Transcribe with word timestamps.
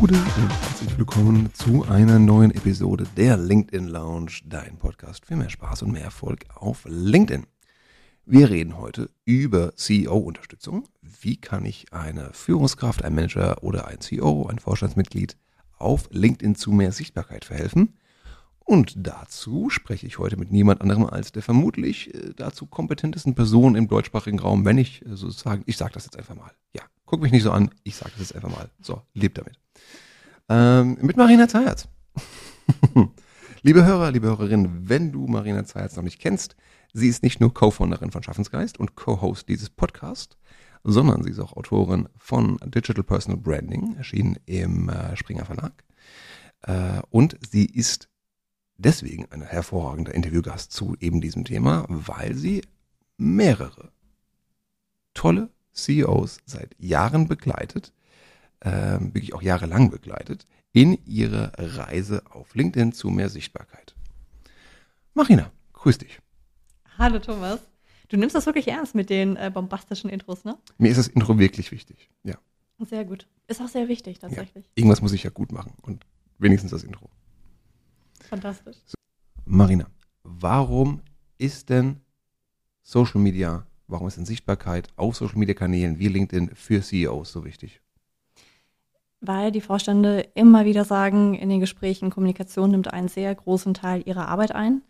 Gute 0.00 0.14
und 0.14 0.62
herzlich 0.62 0.96
willkommen 0.96 1.52
zu 1.52 1.84
einer 1.84 2.18
neuen 2.18 2.52
Episode 2.52 3.04
der 3.18 3.36
LinkedIn 3.36 3.86
Lounge, 3.86 4.30
dein 4.46 4.78
Podcast 4.78 5.26
für 5.26 5.36
mehr 5.36 5.50
Spaß 5.50 5.82
und 5.82 5.92
mehr 5.92 6.04
Erfolg 6.04 6.46
auf 6.54 6.86
LinkedIn. 6.88 7.44
Wir 8.24 8.48
reden 8.48 8.78
heute 8.78 9.10
über 9.26 9.76
CEO-Unterstützung. 9.76 10.88
Wie 11.02 11.36
kann 11.36 11.66
ich 11.66 11.92
eine 11.92 12.30
Führungskraft, 12.32 13.04
ein 13.04 13.14
Manager 13.14 13.62
oder 13.62 13.88
ein 13.88 14.00
CEO, 14.00 14.46
ein 14.46 14.58
Vorstandsmitglied 14.58 15.36
auf 15.76 16.08
LinkedIn 16.10 16.54
zu 16.54 16.72
mehr 16.72 16.92
Sichtbarkeit 16.92 17.44
verhelfen? 17.44 17.98
Und 18.70 18.94
dazu 18.96 19.68
spreche 19.68 20.06
ich 20.06 20.20
heute 20.20 20.36
mit 20.36 20.52
niemand 20.52 20.80
anderem 20.80 21.04
als 21.04 21.32
der 21.32 21.42
vermutlich 21.42 22.14
äh, 22.14 22.32
dazu 22.36 22.66
kompetentesten 22.66 23.34
Person 23.34 23.74
im 23.74 23.88
deutschsprachigen 23.88 24.38
Raum, 24.38 24.64
wenn 24.64 24.78
ich 24.78 25.04
äh, 25.04 25.16
sozusagen, 25.16 25.64
ich 25.66 25.76
sage 25.76 25.90
das 25.94 26.04
jetzt 26.04 26.16
einfach 26.16 26.36
mal. 26.36 26.52
Ja, 26.72 26.82
guck 27.04 27.20
mich 27.20 27.32
nicht 27.32 27.42
so 27.42 27.50
an, 27.50 27.70
ich 27.82 27.96
sage 27.96 28.12
das 28.12 28.28
jetzt 28.28 28.36
einfach 28.36 28.56
mal. 28.56 28.70
So, 28.80 29.02
lebt 29.12 29.38
damit. 29.38 29.58
Ähm, 30.48 30.98
mit 31.00 31.16
Marina 31.16 31.48
Zayat. 31.48 31.88
liebe 33.62 33.84
Hörer, 33.84 34.12
liebe 34.12 34.28
Hörerinnen, 34.28 34.88
wenn 34.88 35.10
du 35.10 35.26
Marina 35.26 35.64
Zayat 35.64 35.96
noch 35.96 36.04
nicht 36.04 36.20
kennst, 36.20 36.54
sie 36.92 37.08
ist 37.08 37.24
nicht 37.24 37.40
nur 37.40 37.52
Co-Founderin 37.52 38.12
von 38.12 38.22
Schaffensgeist 38.22 38.78
und 38.78 38.94
Co-Host 38.94 39.48
dieses 39.48 39.68
Podcasts, 39.68 40.38
sondern 40.84 41.24
sie 41.24 41.30
ist 41.30 41.40
auch 41.40 41.56
Autorin 41.56 42.08
von 42.16 42.56
Digital 42.66 43.02
Personal 43.02 43.40
Branding, 43.40 43.96
erschienen 43.96 44.36
im 44.46 44.88
äh, 44.88 45.16
Springer 45.16 45.44
Verlag. 45.44 45.72
Und 47.08 47.38
sie 47.50 47.64
ist 47.64 48.09
deswegen 48.80 49.26
ein 49.30 49.42
hervorragender 49.42 50.14
Interviewgast 50.14 50.72
zu 50.72 50.96
eben 51.00 51.20
diesem 51.20 51.44
Thema, 51.44 51.84
weil 51.88 52.34
sie 52.34 52.62
mehrere 53.16 53.92
tolle 55.14 55.50
CEOs 55.72 56.38
seit 56.46 56.74
Jahren 56.78 57.28
begleitet, 57.28 57.92
äh, 58.60 58.98
wirklich 59.00 59.34
auch 59.34 59.42
jahrelang 59.42 59.90
begleitet, 59.90 60.46
in 60.72 60.98
ihrer 61.04 61.52
Reise 61.58 62.22
auf 62.30 62.54
LinkedIn 62.54 62.92
zu 62.92 63.08
mehr 63.10 63.28
Sichtbarkeit. 63.28 63.94
Marina, 65.14 65.50
grüß 65.74 65.98
dich. 65.98 66.20
Hallo 66.96 67.18
Thomas. 67.18 67.60
Du 68.08 68.16
nimmst 68.16 68.34
das 68.34 68.46
wirklich 68.46 68.68
ernst 68.68 68.94
mit 68.94 69.10
den 69.10 69.36
äh, 69.36 69.50
bombastischen 69.52 70.10
Intros, 70.10 70.44
ne? 70.44 70.58
Mir 70.78 70.90
ist 70.90 70.96
das 70.96 71.08
Intro 71.08 71.38
wirklich 71.38 71.70
wichtig, 71.70 72.10
ja. 72.24 72.36
Sehr 72.78 73.04
gut. 73.04 73.26
Ist 73.46 73.60
auch 73.60 73.68
sehr 73.68 73.88
wichtig 73.88 74.18
tatsächlich. 74.18 74.64
Ja. 74.64 74.70
Irgendwas 74.74 75.02
muss 75.02 75.12
ich 75.12 75.22
ja 75.22 75.30
gut 75.30 75.52
machen 75.52 75.74
und 75.82 76.06
wenigstens 76.38 76.70
das 76.70 76.82
Intro. 76.82 77.10
Fantastisch. 78.30 78.76
So. 78.86 78.94
Marina, 79.44 79.86
warum 80.22 81.00
ist 81.36 81.68
denn 81.68 81.96
Social 82.82 83.20
Media, 83.20 83.66
warum 83.88 84.06
ist 84.06 84.16
denn 84.16 84.24
Sichtbarkeit 84.24 84.88
auf 84.96 85.16
Social 85.16 85.36
Media 85.36 85.54
Kanälen 85.54 85.98
wie 85.98 86.06
LinkedIn 86.06 86.50
für 86.54 86.80
CEOs 86.80 87.32
so 87.32 87.44
wichtig? 87.44 87.80
Weil 89.20 89.50
die 89.50 89.60
Vorstände 89.60 90.28
immer 90.34 90.64
wieder 90.64 90.84
sagen, 90.84 91.34
in 91.34 91.48
den 91.48 91.58
Gesprächen, 91.58 92.10
Kommunikation 92.10 92.70
nimmt 92.70 92.92
einen 92.92 93.08
sehr 93.08 93.34
großen 93.34 93.74
Teil 93.74 94.02
ihrer 94.06 94.28
Arbeit 94.28 94.52
ein. 94.52 94.82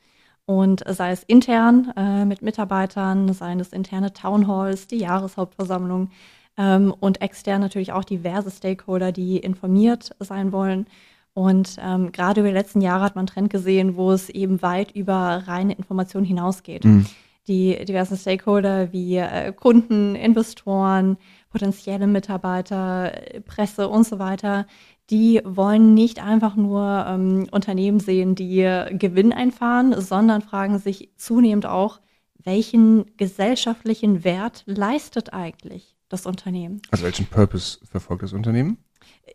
Und 0.44 0.84
sei 0.86 1.10
es 1.10 1.22
intern 1.22 1.92
äh, 1.96 2.24
mit 2.26 2.42
Mitarbeitern, 2.42 3.32
seien 3.32 3.58
es 3.60 3.72
interne 3.72 4.12
Townhalls, 4.12 4.86
die 4.86 4.98
Jahreshauptversammlung 4.98 6.10
ähm, 6.58 6.94
und 7.00 7.22
extern 7.22 7.60
natürlich 7.60 7.92
auch 7.92 8.04
diverse 8.04 8.50
Stakeholder, 8.50 9.12
die 9.12 9.38
informiert 9.38 10.10
sein 10.18 10.52
wollen. 10.52 10.86
Und 11.40 11.78
ähm, 11.80 12.12
gerade 12.12 12.40
über 12.40 12.50
die 12.50 12.54
letzten 12.54 12.82
Jahre 12.82 13.02
hat 13.02 13.14
man 13.14 13.22
einen 13.22 13.28
Trend 13.28 13.50
gesehen, 13.50 13.96
wo 13.96 14.12
es 14.12 14.28
eben 14.28 14.60
weit 14.60 14.94
über 14.94 15.44
reine 15.46 15.72
Informationen 15.72 16.26
hinausgeht. 16.26 16.84
Mhm. 16.84 17.06
Die 17.48 17.82
diversen 17.86 18.18
Stakeholder 18.18 18.92
wie 18.92 19.16
äh, 19.16 19.50
Kunden, 19.54 20.16
Investoren, 20.16 21.16
potenzielle 21.48 22.06
Mitarbeiter, 22.06 23.14
Presse 23.46 23.88
und 23.88 24.06
so 24.06 24.18
weiter, 24.18 24.66
die 25.08 25.40
wollen 25.42 25.94
nicht 25.94 26.22
einfach 26.22 26.56
nur 26.56 27.06
ähm, 27.08 27.46
Unternehmen 27.50 28.00
sehen, 28.00 28.34
die 28.34 28.60
Gewinn 28.90 29.32
einfahren, 29.32 29.98
sondern 29.98 30.42
fragen 30.42 30.78
sich 30.78 31.08
zunehmend 31.16 31.64
auch, 31.64 32.00
welchen 32.44 33.16
gesellschaftlichen 33.16 34.24
Wert 34.24 34.62
leistet 34.66 35.32
eigentlich 35.32 35.96
das 36.10 36.26
Unternehmen? 36.26 36.82
Also 36.90 37.04
welchen 37.04 37.24
Purpose 37.24 37.78
verfolgt 37.90 38.24
das 38.24 38.34
Unternehmen? 38.34 38.76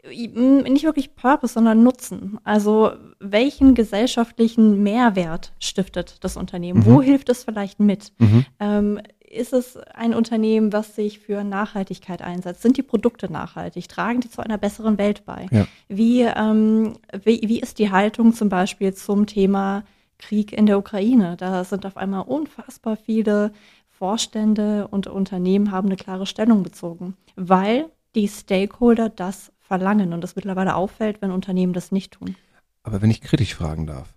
Nicht 0.07 0.83
wirklich 0.83 1.15
Purpose, 1.15 1.53
sondern 1.53 1.83
Nutzen. 1.83 2.39
Also 2.43 2.91
welchen 3.19 3.75
gesellschaftlichen 3.75 4.83
Mehrwert 4.83 5.53
stiftet 5.59 6.23
das 6.23 6.37
Unternehmen? 6.37 6.81
Mhm. 6.81 6.85
Wo 6.85 7.01
hilft 7.01 7.29
es 7.29 7.43
vielleicht 7.43 7.79
mit? 7.79 8.11
Mhm. 8.19 8.45
Ähm, 8.59 8.99
ist 9.35 9.53
es 9.53 9.77
ein 9.77 10.13
Unternehmen, 10.13 10.71
was 10.71 10.95
sich 10.95 11.19
für 11.19 11.43
Nachhaltigkeit 11.43 12.21
einsetzt? 12.21 12.61
Sind 12.61 12.77
die 12.77 12.83
Produkte 12.83 13.31
nachhaltig? 13.31 13.89
Tragen 13.89 14.21
die 14.21 14.29
zu 14.29 14.41
einer 14.41 14.57
besseren 14.57 14.97
Welt 14.97 15.25
bei? 15.25 15.47
Ja. 15.51 15.67
Wie, 15.87 16.21
ähm, 16.21 16.93
wie, 17.23 17.41
wie 17.43 17.59
ist 17.59 17.79
die 17.79 17.91
Haltung 17.91 18.33
zum 18.33 18.49
Beispiel 18.49 18.93
zum 18.93 19.25
Thema 19.25 19.83
Krieg 20.19 20.53
in 20.53 20.65
der 20.65 20.77
Ukraine? 20.77 21.35
Da 21.37 21.63
sind 21.63 21.85
auf 21.85 21.97
einmal 21.97 22.21
unfassbar 22.21 22.95
viele 22.95 23.51
Vorstände 23.89 24.87
und 24.89 25.07
Unternehmen 25.07 25.71
haben 25.71 25.87
eine 25.87 25.95
klare 25.95 26.25
Stellung 26.25 26.63
bezogen, 26.63 27.15
weil 27.35 27.85
die 28.13 28.27
Stakeholder 28.27 29.09
das 29.09 29.51
verlangen 29.67 30.13
und 30.13 30.21
das 30.21 30.35
mittlerweile 30.35 30.75
auffällt, 30.75 31.21
wenn 31.21 31.31
Unternehmen 31.31 31.73
das 31.73 31.91
nicht 31.91 32.13
tun. 32.13 32.35
Aber 32.83 33.01
wenn 33.01 33.09
ich 33.09 33.21
kritisch 33.21 33.55
fragen 33.55 33.87
darf, 33.87 34.13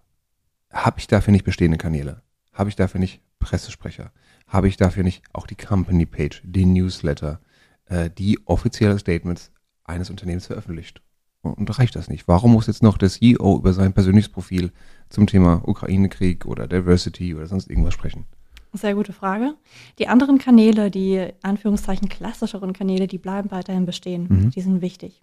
habe 0.70 0.98
ich 0.98 1.06
dafür 1.06 1.32
nicht 1.32 1.44
bestehende 1.44 1.78
Kanäle? 1.78 2.22
Habe 2.52 2.68
ich 2.68 2.76
dafür 2.76 3.00
nicht 3.00 3.22
Pressesprecher? 3.38 4.12
Habe 4.46 4.68
ich 4.68 4.76
dafür 4.76 5.04
nicht 5.04 5.22
auch 5.32 5.46
die 5.46 5.54
Company 5.54 6.04
Page, 6.04 6.42
die 6.44 6.66
Newsletter, 6.66 7.40
äh, 7.86 8.10
die 8.10 8.38
offizielle 8.46 8.98
Statements 8.98 9.50
eines 9.84 10.10
Unternehmens 10.10 10.46
veröffentlicht? 10.46 11.00
Und 11.40 11.78
reicht 11.78 11.96
das 11.96 12.08
nicht? 12.08 12.28
Warum 12.28 12.52
muss 12.52 12.66
jetzt 12.66 12.82
noch 12.82 12.98
der 12.98 13.08
CEO 13.08 13.56
über 13.56 13.72
sein 13.72 13.94
persönliches 13.94 14.30
Profil 14.30 14.72
zum 15.08 15.26
Thema 15.26 15.62
Ukraine-Krieg 15.66 16.44
oder 16.44 16.66
Diversity 16.66 17.34
oder 17.34 17.46
sonst 17.46 17.70
irgendwas 17.70 17.94
sprechen? 17.94 18.26
Sehr 18.72 18.94
gute 18.94 19.12
Frage. 19.12 19.54
Die 19.98 20.08
anderen 20.08 20.38
Kanäle, 20.38 20.90
die 20.90 21.32
Anführungszeichen 21.42 22.08
klassischeren 22.08 22.72
Kanäle, 22.72 23.06
die 23.06 23.18
bleiben 23.18 23.50
weiterhin 23.50 23.86
bestehen. 23.86 24.26
Mhm. 24.28 24.50
Die 24.50 24.60
sind 24.60 24.82
wichtig. 24.82 25.22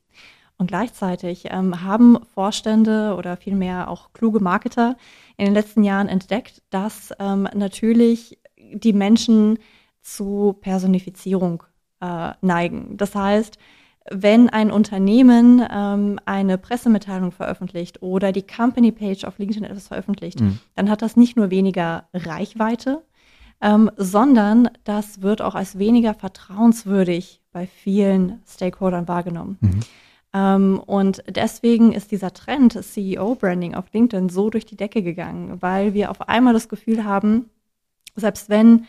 Und 0.57 0.67
gleichzeitig 0.67 1.45
ähm, 1.49 1.83
haben 1.83 2.17
Vorstände 2.33 3.15
oder 3.17 3.35
vielmehr 3.37 3.89
auch 3.89 4.13
kluge 4.13 4.39
Marketer 4.39 4.95
in 5.37 5.45
den 5.45 5.53
letzten 5.53 5.83
Jahren 5.83 6.07
entdeckt, 6.07 6.63
dass 6.69 7.11
ähm, 7.19 7.47
natürlich 7.53 8.39
die 8.57 8.93
Menschen 8.93 9.59
zu 10.01 10.55
Personifizierung 10.61 11.63
äh, 11.99 12.31
neigen. 12.41 12.95
Das 12.97 13.15
heißt, 13.15 13.57
wenn 14.09 14.49
ein 14.49 14.71
Unternehmen 14.71 15.65
ähm, 15.69 16.19
eine 16.25 16.57
Pressemitteilung 16.57 17.31
veröffentlicht 17.31 18.01
oder 18.01 18.31
die 18.31 18.45
Company 18.45 18.91
Page 18.91 19.23
auf 19.25 19.39
LinkedIn 19.39 19.63
etwas 19.63 19.87
veröffentlicht, 19.87 20.39
mhm. 20.39 20.59
dann 20.75 20.89
hat 20.89 21.01
das 21.01 21.17
nicht 21.17 21.35
nur 21.35 21.49
weniger 21.49 22.07
Reichweite, 22.13 23.01
ähm, 23.65 23.89
sondern 23.97 24.69
das 24.83 25.23
wird 25.23 25.41
auch 25.41 25.55
als 25.55 25.79
weniger 25.79 26.13
vertrauenswürdig 26.13 27.41
bei 27.51 27.65
vielen 27.65 28.39
Stakeholdern 28.47 29.07
wahrgenommen. 29.07 29.57
Mhm. 29.59 29.79
Ähm, 30.33 30.79
und 30.85 31.23
deswegen 31.27 31.91
ist 31.91 32.11
dieser 32.11 32.31
Trend 32.31 32.73
CEO-Branding 32.73 33.73
auf 33.73 33.85
LinkedIn 33.91 34.29
so 34.29 34.51
durch 34.51 34.67
die 34.67 34.77
Decke 34.77 35.01
gegangen, 35.01 35.63
weil 35.63 35.95
wir 35.95 36.11
auf 36.11 36.29
einmal 36.29 36.53
das 36.53 36.69
Gefühl 36.69 37.05
haben, 37.05 37.49
selbst 38.15 38.49
wenn 38.49 38.85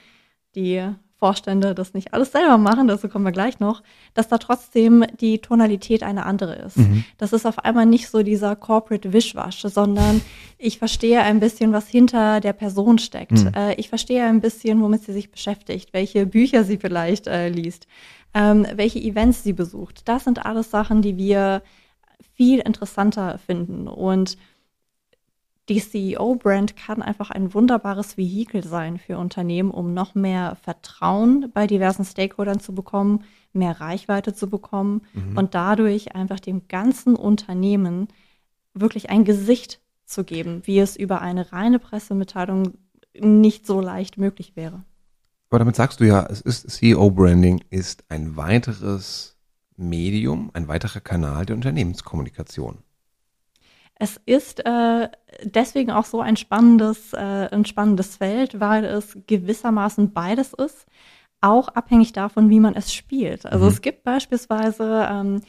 die 0.54 0.84
Vorstände 1.18 1.74
das 1.74 1.94
nicht 1.94 2.12
alles 2.12 2.32
selber 2.32 2.58
machen, 2.58 2.88
dazu 2.88 3.08
kommen 3.08 3.24
wir 3.24 3.32
gleich 3.32 3.58
noch, 3.58 3.82
dass 4.12 4.28
da 4.28 4.36
trotzdem 4.36 5.04
die 5.18 5.38
Tonalität 5.38 6.02
eine 6.02 6.26
andere 6.26 6.56
ist. 6.56 6.76
Mhm. 6.76 7.04
Das 7.16 7.32
ist 7.32 7.46
auf 7.46 7.58
einmal 7.60 7.86
nicht 7.86 8.08
so 8.08 8.22
dieser 8.22 8.54
Corporate 8.54 9.14
Wischwasch, 9.14 9.62
sondern 9.62 10.20
ich 10.58 10.78
verstehe 10.78 11.22
ein 11.22 11.40
bisschen, 11.40 11.72
was 11.72 11.88
hinter 11.88 12.40
der 12.40 12.52
Person 12.52 12.98
steckt. 12.98 13.32
Mhm. 13.32 13.52
Äh, 13.54 13.74
ich 13.76 13.88
verstehe 13.88 14.24
ein 14.24 14.42
bisschen, 14.42 14.82
womit 14.82 15.04
sie 15.04 15.14
sich 15.14 15.30
beschäftigt, 15.30 15.94
welche 15.94 16.26
Bücher 16.26 16.64
sie 16.64 16.76
vielleicht 16.76 17.28
äh, 17.28 17.48
liest, 17.48 17.86
ähm, 18.34 18.66
welche 18.74 18.98
Events 18.98 19.42
sie 19.42 19.54
besucht. 19.54 20.02
Das 20.06 20.24
sind 20.24 20.44
alles 20.44 20.70
Sachen, 20.70 21.00
die 21.00 21.16
wir 21.16 21.62
viel 22.34 22.58
interessanter 22.58 23.38
finden 23.38 23.88
und 23.88 24.36
die 25.68 25.80
CEO-Brand 25.80 26.76
kann 26.76 27.02
einfach 27.02 27.30
ein 27.30 27.52
wunderbares 27.52 28.16
Vehikel 28.16 28.62
sein 28.62 28.98
für 28.98 29.18
Unternehmen, 29.18 29.70
um 29.70 29.94
noch 29.94 30.14
mehr 30.14 30.56
Vertrauen 30.62 31.50
bei 31.52 31.66
diversen 31.66 32.04
Stakeholdern 32.04 32.60
zu 32.60 32.72
bekommen, 32.74 33.24
mehr 33.52 33.80
Reichweite 33.80 34.32
zu 34.32 34.48
bekommen 34.48 35.02
mhm. 35.12 35.36
und 35.36 35.54
dadurch 35.54 36.14
einfach 36.14 36.38
dem 36.38 36.68
ganzen 36.68 37.16
Unternehmen 37.16 38.08
wirklich 38.74 39.10
ein 39.10 39.24
Gesicht 39.24 39.80
zu 40.04 40.22
geben, 40.22 40.62
wie 40.64 40.78
es 40.78 40.96
über 40.96 41.20
eine 41.20 41.52
reine 41.52 41.80
Pressemitteilung 41.80 42.74
nicht 43.18 43.66
so 43.66 43.80
leicht 43.80 44.18
möglich 44.18 44.54
wäre. 44.54 44.84
Aber 45.48 45.58
damit 45.58 45.76
sagst 45.76 46.00
du 46.00 46.04
ja, 46.04 46.26
es 46.26 46.40
ist 46.40 46.70
CEO-Branding 46.70 47.64
ist 47.70 48.04
ein 48.08 48.36
weiteres 48.36 49.36
Medium, 49.76 50.50
ein 50.54 50.68
weiterer 50.68 51.00
Kanal 51.00 51.46
der 51.46 51.56
Unternehmenskommunikation. 51.56 52.78
Es 53.98 54.20
ist 54.26 54.64
äh, 54.66 55.08
deswegen 55.42 55.90
auch 55.90 56.04
so 56.04 56.20
ein 56.20 56.36
spannendes, 56.36 57.12
äh, 57.14 57.48
ein 57.50 57.64
spannendes 57.64 58.16
Feld, 58.16 58.60
weil 58.60 58.84
es 58.84 59.18
gewissermaßen 59.26 60.12
beides 60.12 60.52
ist, 60.52 60.86
auch 61.40 61.68
abhängig 61.68 62.12
davon, 62.12 62.50
wie 62.50 62.60
man 62.60 62.74
es 62.74 62.92
spielt. 62.92 63.46
Also 63.46 63.64
mhm. 63.64 63.70
es 63.70 63.80
gibt 63.80 64.02
beispielsweise 64.04 65.08
ähm, 65.10 65.40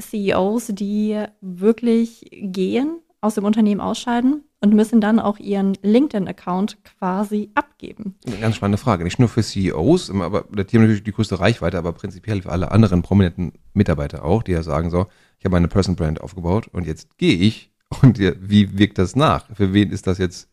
CEOs, 0.00 0.68
die 0.68 1.24
wirklich 1.40 2.26
gehen, 2.30 3.00
aus 3.20 3.34
dem 3.34 3.44
Unternehmen 3.44 3.80
ausscheiden 3.80 4.44
und 4.60 4.74
müssen 4.74 5.00
dann 5.00 5.18
auch 5.18 5.38
ihren 5.38 5.76
LinkedIn-Account 5.82 6.84
quasi 6.84 7.50
abgeben. 7.54 8.16
Eine 8.26 8.36
ganz 8.36 8.56
spannende 8.56 8.78
Frage. 8.78 9.04
Nicht 9.04 9.18
nur 9.18 9.28
für 9.28 9.42
CEOs, 9.42 10.10
aber 10.10 10.42
die 10.42 10.76
haben 10.76 10.82
natürlich 10.82 11.04
die 11.04 11.12
größte 11.12 11.40
Reichweite, 11.40 11.78
aber 11.78 11.92
prinzipiell 11.92 12.42
für 12.42 12.50
alle 12.50 12.70
anderen 12.70 13.02
prominenten 13.02 13.52
Mitarbeiter 13.72 14.24
auch, 14.24 14.42
die 14.42 14.52
ja 14.52 14.62
sagen 14.62 14.90
so, 14.90 15.06
ich 15.38 15.44
habe 15.44 15.56
eine 15.56 15.68
Person 15.68 15.96
Brand 15.96 16.20
aufgebaut 16.20 16.68
und 16.68 16.86
jetzt 16.86 17.16
gehe 17.18 17.36
ich 17.36 17.73
und 18.02 18.18
wie 18.18 18.78
wirkt 18.78 18.98
das 18.98 19.16
nach? 19.16 19.46
Für 19.54 19.72
wen 19.72 19.90
ist 19.90 20.06
das 20.06 20.18
jetzt 20.18 20.48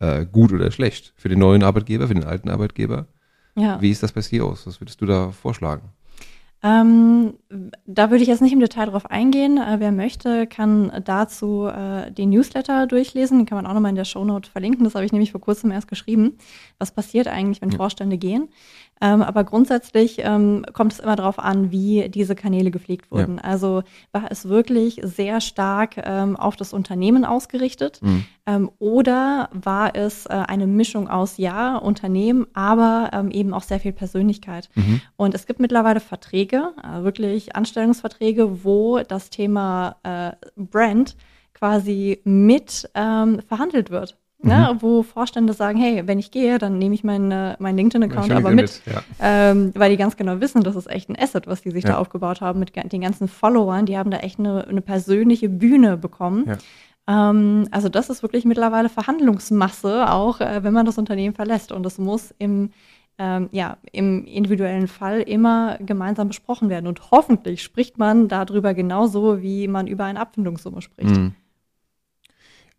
äh, 0.00 0.26
gut 0.26 0.52
oder 0.52 0.70
schlecht? 0.70 1.12
Für 1.16 1.28
den 1.28 1.38
neuen 1.38 1.62
Arbeitgeber, 1.62 2.08
für 2.08 2.14
den 2.14 2.24
alten 2.24 2.48
Arbeitgeber? 2.48 3.06
Ja. 3.56 3.80
Wie 3.80 3.90
ist 3.90 4.02
das 4.02 4.12
bei 4.12 4.20
CEOs? 4.20 4.66
Was 4.66 4.80
würdest 4.80 5.00
du 5.00 5.06
da 5.06 5.30
vorschlagen? 5.30 5.90
Ähm, 6.60 7.34
da 7.86 8.10
würde 8.10 8.22
ich 8.22 8.28
jetzt 8.28 8.42
nicht 8.42 8.52
im 8.52 8.58
Detail 8.58 8.86
drauf 8.86 9.08
eingehen. 9.08 9.58
Äh, 9.58 9.76
wer 9.78 9.92
möchte, 9.92 10.48
kann 10.48 10.90
dazu 11.04 11.66
äh, 11.66 12.10
den 12.10 12.30
Newsletter 12.30 12.88
durchlesen. 12.88 13.38
Den 13.38 13.46
kann 13.46 13.56
man 13.56 13.66
auch 13.66 13.74
nochmal 13.74 13.90
in 13.90 13.96
der 13.96 14.04
Shownote 14.04 14.50
verlinken. 14.50 14.82
Das 14.82 14.96
habe 14.96 15.04
ich 15.04 15.12
nämlich 15.12 15.30
vor 15.30 15.40
kurzem 15.40 15.70
erst 15.70 15.86
geschrieben. 15.86 16.36
Was 16.78 16.90
passiert 16.90 17.28
eigentlich, 17.28 17.62
wenn 17.62 17.70
ja. 17.70 17.76
Vorstände 17.76 18.18
gehen? 18.18 18.48
Ähm, 19.00 19.22
aber 19.22 19.44
grundsätzlich 19.44 20.18
ähm, 20.18 20.64
kommt 20.72 20.92
es 20.92 21.00
immer 21.00 21.16
darauf 21.16 21.38
an, 21.38 21.70
wie 21.70 22.08
diese 22.08 22.34
Kanäle 22.34 22.70
gepflegt 22.70 23.10
wurden. 23.10 23.36
Ja. 23.36 23.44
Also 23.44 23.82
war 24.12 24.30
es 24.30 24.48
wirklich 24.48 25.00
sehr 25.02 25.40
stark 25.40 25.96
ähm, 25.96 26.36
auf 26.36 26.56
das 26.56 26.72
Unternehmen 26.72 27.24
ausgerichtet 27.24 28.00
mhm. 28.02 28.24
Ähm, 28.48 28.70
oder 28.78 29.50
war 29.52 29.94
es 29.94 30.24
äh, 30.24 30.30
eine 30.30 30.66
Mischung 30.66 31.06
aus 31.06 31.36
Ja, 31.36 31.76
Unternehmen, 31.76 32.46
aber 32.54 33.10
ähm, 33.12 33.30
eben 33.30 33.52
auch 33.52 33.62
sehr 33.62 33.78
viel 33.78 33.92
Persönlichkeit. 33.92 34.70
Mhm. 34.74 35.02
Und 35.16 35.34
es 35.34 35.44
gibt 35.44 35.60
mittlerweile 35.60 36.00
Verträge, 36.00 36.72
äh, 36.82 37.02
wirklich 37.02 37.54
Anstellungsverträge, 37.54 38.64
wo 38.64 39.00
das 39.00 39.28
Thema 39.28 39.96
äh, 40.02 40.32
Brand 40.56 41.14
quasi 41.52 42.22
mit 42.24 42.88
ähm, 42.94 43.42
verhandelt 43.46 43.90
wird. 43.90 44.16
Ne, 44.40 44.70
mhm. 44.72 44.82
wo 44.82 45.02
Vorstände 45.02 45.52
sagen, 45.52 45.80
hey, 45.80 46.06
wenn 46.06 46.20
ich 46.20 46.30
gehe, 46.30 46.58
dann 46.58 46.78
nehme 46.78 46.94
ich 46.94 47.02
meinen 47.02 47.56
mein 47.58 47.76
LinkedIn-Account 47.76 48.30
aber 48.30 48.50
mit, 48.50 48.82
mit 48.84 48.94
ja. 48.94 49.02
ähm, 49.20 49.72
weil 49.74 49.90
die 49.90 49.96
ganz 49.96 50.16
genau 50.16 50.40
wissen, 50.40 50.62
das 50.62 50.76
ist 50.76 50.88
echt 50.88 51.08
ein 51.08 51.18
Asset, 51.18 51.48
was 51.48 51.62
die 51.62 51.72
sich 51.72 51.82
ja. 51.82 51.90
da 51.90 51.98
aufgebaut 51.98 52.40
haben 52.40 52.60
mit 52.60 52.72
den 52.76 53.00
ganzen 53.00 53.26
Followern. 53.26 53.84
Die 53.84 53.98
haben 53.98 54.12
da 54.12 54.18
echt 54.18 54.38
eine, 54.38 54.68
eine 54.68 54.80
persönliche 54.80 55.48
Bühne 55.48 55.96
bekommen. 55.96 56.44
Ja. 56.46 57.30
Ähm, 57.30 57.66
also 57.72 57.88
das 57.88 58.10
ist 58.10 58.22
wirklich 58.22 58.44
mittlerweile 58.44 58.88
Verhandlungsmasse, 58.88 60.08
auch 60.08 60.40
äh, 60.40 60.62
wenn 60.62 60.72
man 60.72 60.86
das 60.86 60.98
Unternehmen 60.98 61.34
verlässt. 61.34 61.72
Und 61.72 61.82
das 61.82 61.98
muss 61.98 62.32
im 62.38 62.70
ähm, 63.18 63.48
ja, 63.50 63.78
im 63.90 64.24
individuellen 64.24 64.86
Fall 64.86 65.20
immer 65.20 65.76
gemeinsam 65.78 66.28
besprochen 66.28 66.68
werden. 66.68 66.86
Und 66.86 67.10
hoffentlich 67.10 67.62
spricht 67.62 67.98
man 67.98 68.28
darüber 68.28 68.74
genauso, 68.74 69.42
wie 69.42 69.66
man 69.66 69.88
über 69.88 70.04
eine 70.04 70.20
Abfindungssumme 70.20 70.80
spricht. 70.80 71.16
Mhm. 71.16 71.34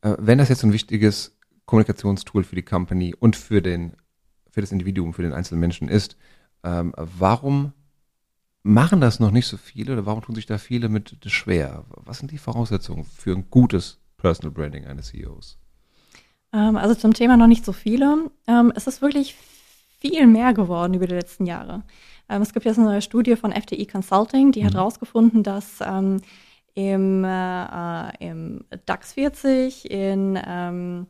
Äh, 0.01 0.15
wenn 0.17 0.37
das 0.37 0.47
jetzt 0.47 0.61
so 0.61 0.67
ein 0.67 0.73
wichtiges 0.73 1.37
Kommunikationstool 1.69 2.43
für 2.43 2.55
die 2.55 2.63
Company 2.63 3.13
und 3.13 3.35
für, 3.35 3.61
den, 3.61 3.93
für 4.49 4.59
das 4.59 4.71
Individuum, 4.71 5.13
für 5.13 5.21
den 5.21 5.33
einzelnen 5.33 5.59
Menschen 5.59 5.87
ist. 5.87 6.17
Ähm, 6.63 6.95
warum 6.97 7.73
machen 8.63 9.01
das 9.01 9.19
noch 9.19 9.29
nicht 9.29 9.45
so 9.45 9.55
viele 9.55 9.93
oder 9.93 10.07
warum 10.07 10.23
tun 10.23 10.33
sich 10.33 10.47
da 10.47 10.57
viele 10.57 10.89
mit 10.89 11.17
schwer? 11.27 11.85
Was 11.89 12.17
sind 12.17 12.31
die 12.31 12.39
Voraussetzungen 12.39 13.03
für 13.05 13.35
ein 13.35 13.51
gutes 13.51 13.99
Personal 14.17 14.51
Branding 14.51 14.87
eines 14.87 15.09
CEOs? 15.09 15.59
Ähm, 16.53 16.75
also 16.75 16.95
zum 16.95 17.13
Thema 17.13 17.37
noch 17.37 17.45
nicht 17.45 17.63
so 17.63 17.71
viele. 17.71 18.31
Ähm, 18.47 18.73
es 18.75 18.87
ist 18.87 19.03
wirklich 19.03 19.35
viel 19.99 20.25
mehr 20.25 20.55
geworden 20.55 20.95
über 20.95 21.05
die 21.05 21.13
letzten 21.13 21.45
Jahre. 21.45 21.83
Ähm, 22.29 22.41
es 22.41 22.51
gibt 22.51 22.65
jetzt 22.65 22.79
eine 22.79 22.87
neue 22.87 23.03
Studie 23.03 23.35
von 23.35 23.51
FTI 23.51 23.85
Consulting, 23.85 24.51
die 24.51 24.61
mhm. 24.61 24.65
hat 24.65 24.73
herausgefunden, 24.73 25.43
dass 25.43 25.81
im, 26.73 27.23
äh, 27.23 28.07
äh 28.07 28.27
im 28.27 28.65
DAX 28.87 29.13
40, 29.13 29.91
in 29.91 30.39
ähm, 30.43 31.05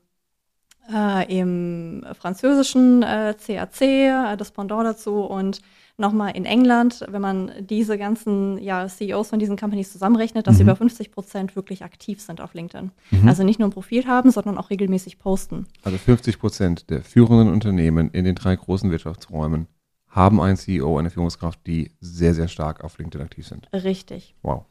äh, 0.93 1.39
im 1.39 2.05
französischen 2.19 3.03
äh, 3.03 3.33
CAC, 3.33 3.81
äh, 3.81 4.37
das 4.37 4.51
Pendant 4.51 4.85
dazu 4.85 5.21
und 5.21 5.61
nochmal 5.97 6.35
in 6.35 6.45
England, 6.45 7.05
wenn 7.09 7.21
man 7.21 7.51
diese 7.59 7.97
ganzen 7.97 8.57
ja, 8.57 8.87
CEOs 8.87 9.29
von 9.29 9.39
diesen 9.39 9.57
Companies 9.57 9.91
zusammenrechnet, 9.91 10.47
dass 10.47 10.55
mhm. 10.55 10.61
über 10.61 10.75
50 10.75 11.11
Prozent 11.11 11.55
wirklich 11.55 11.83
aktiv 11.83 12.21
sind 12.21 12.41
auf 12.41 12.53
LinkedIn. 12.53 12.91
Mhm. 13.11 13.27
Also 13.27 13.43
nicht 13.43 13.59
nur 13.59 13.67
ein 13.67 13.73
Profil 13.73 14.07
haben, 14.07 14.31
sondern 14.31 14.57
auch 14.57 14.69
regelmäßig 14.69 15.19
posten. 15.19 15.67
Also 15.83 15.97
50 15.97 16.39
Prozent 16.39 16.89
der 16.89 17.03
führenden 17.03 17.49
Unternehmen 17.49 18.09
in 18.11 18.25
den 18.25 18.35
drei 18.35 18.55
großen 18.55 18.89
Wirtschaftsräumen 18.89 19.67
haben 20.07 20.41
einen 20.41 20.57
CEO, 20.57 20.97
eine 20.97 21.11
Führungskraft, 21.11 21.59
die 21.67 21.91
sehr, 21.99 22.33
sehr 22.33 22.47
stark 22.47 22.83
auf 22.83 22.97
LinkedIn 22.97 23.21
aktiv 23.21 23.45
sind. 23.45 23.67
Richtig. 23.73 24.35
Wow. 24.41 24.65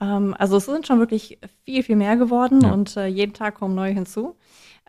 Ähm, 0.00 0.34
also 0.38 0.56
es 0.58 0.66
sind 0.66 0.86
schon 0.86 0.98
wirklich 0.98 1.38
viel, 1.64 1.82
viel 1.82 1.96
mehr 1.96 2.16
geworden 2.16 2.60
ja. 2.62 2.72
und 2.72 2.96
äh, 2.96 3.06
jeden 3.06 3.32
Tag 3.32 3.54
kommen 3.54 3.74
neue 3.74 3.92
hinzu. 3.92 4.36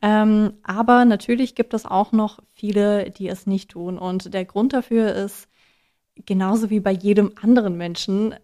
Ähm, 0.02 0.54
aber 0.64 1.06
natürlich 1.06 1.56
gibt 1.56 1.74
es 1.74 1.86
auch 1.86 2.12
noch 2.12 2.40
viele, 2.54 3.12
die 3.12 3.30
es 3.30 3.48
nicht 3.48 3.72
tun. 3.72 3.98
Und 3.98 4.34
der 4.34 4.46
Grund 4.46 4.74
dafür 4.74 5.14
ist, 5.14 5.48
genauso 6.26 6.70
wie 6.70 6.80
bei 6.80 6.92
jedem 6.92 7.32
anderen 7.42 7.78
Menschen, 7.78 8.36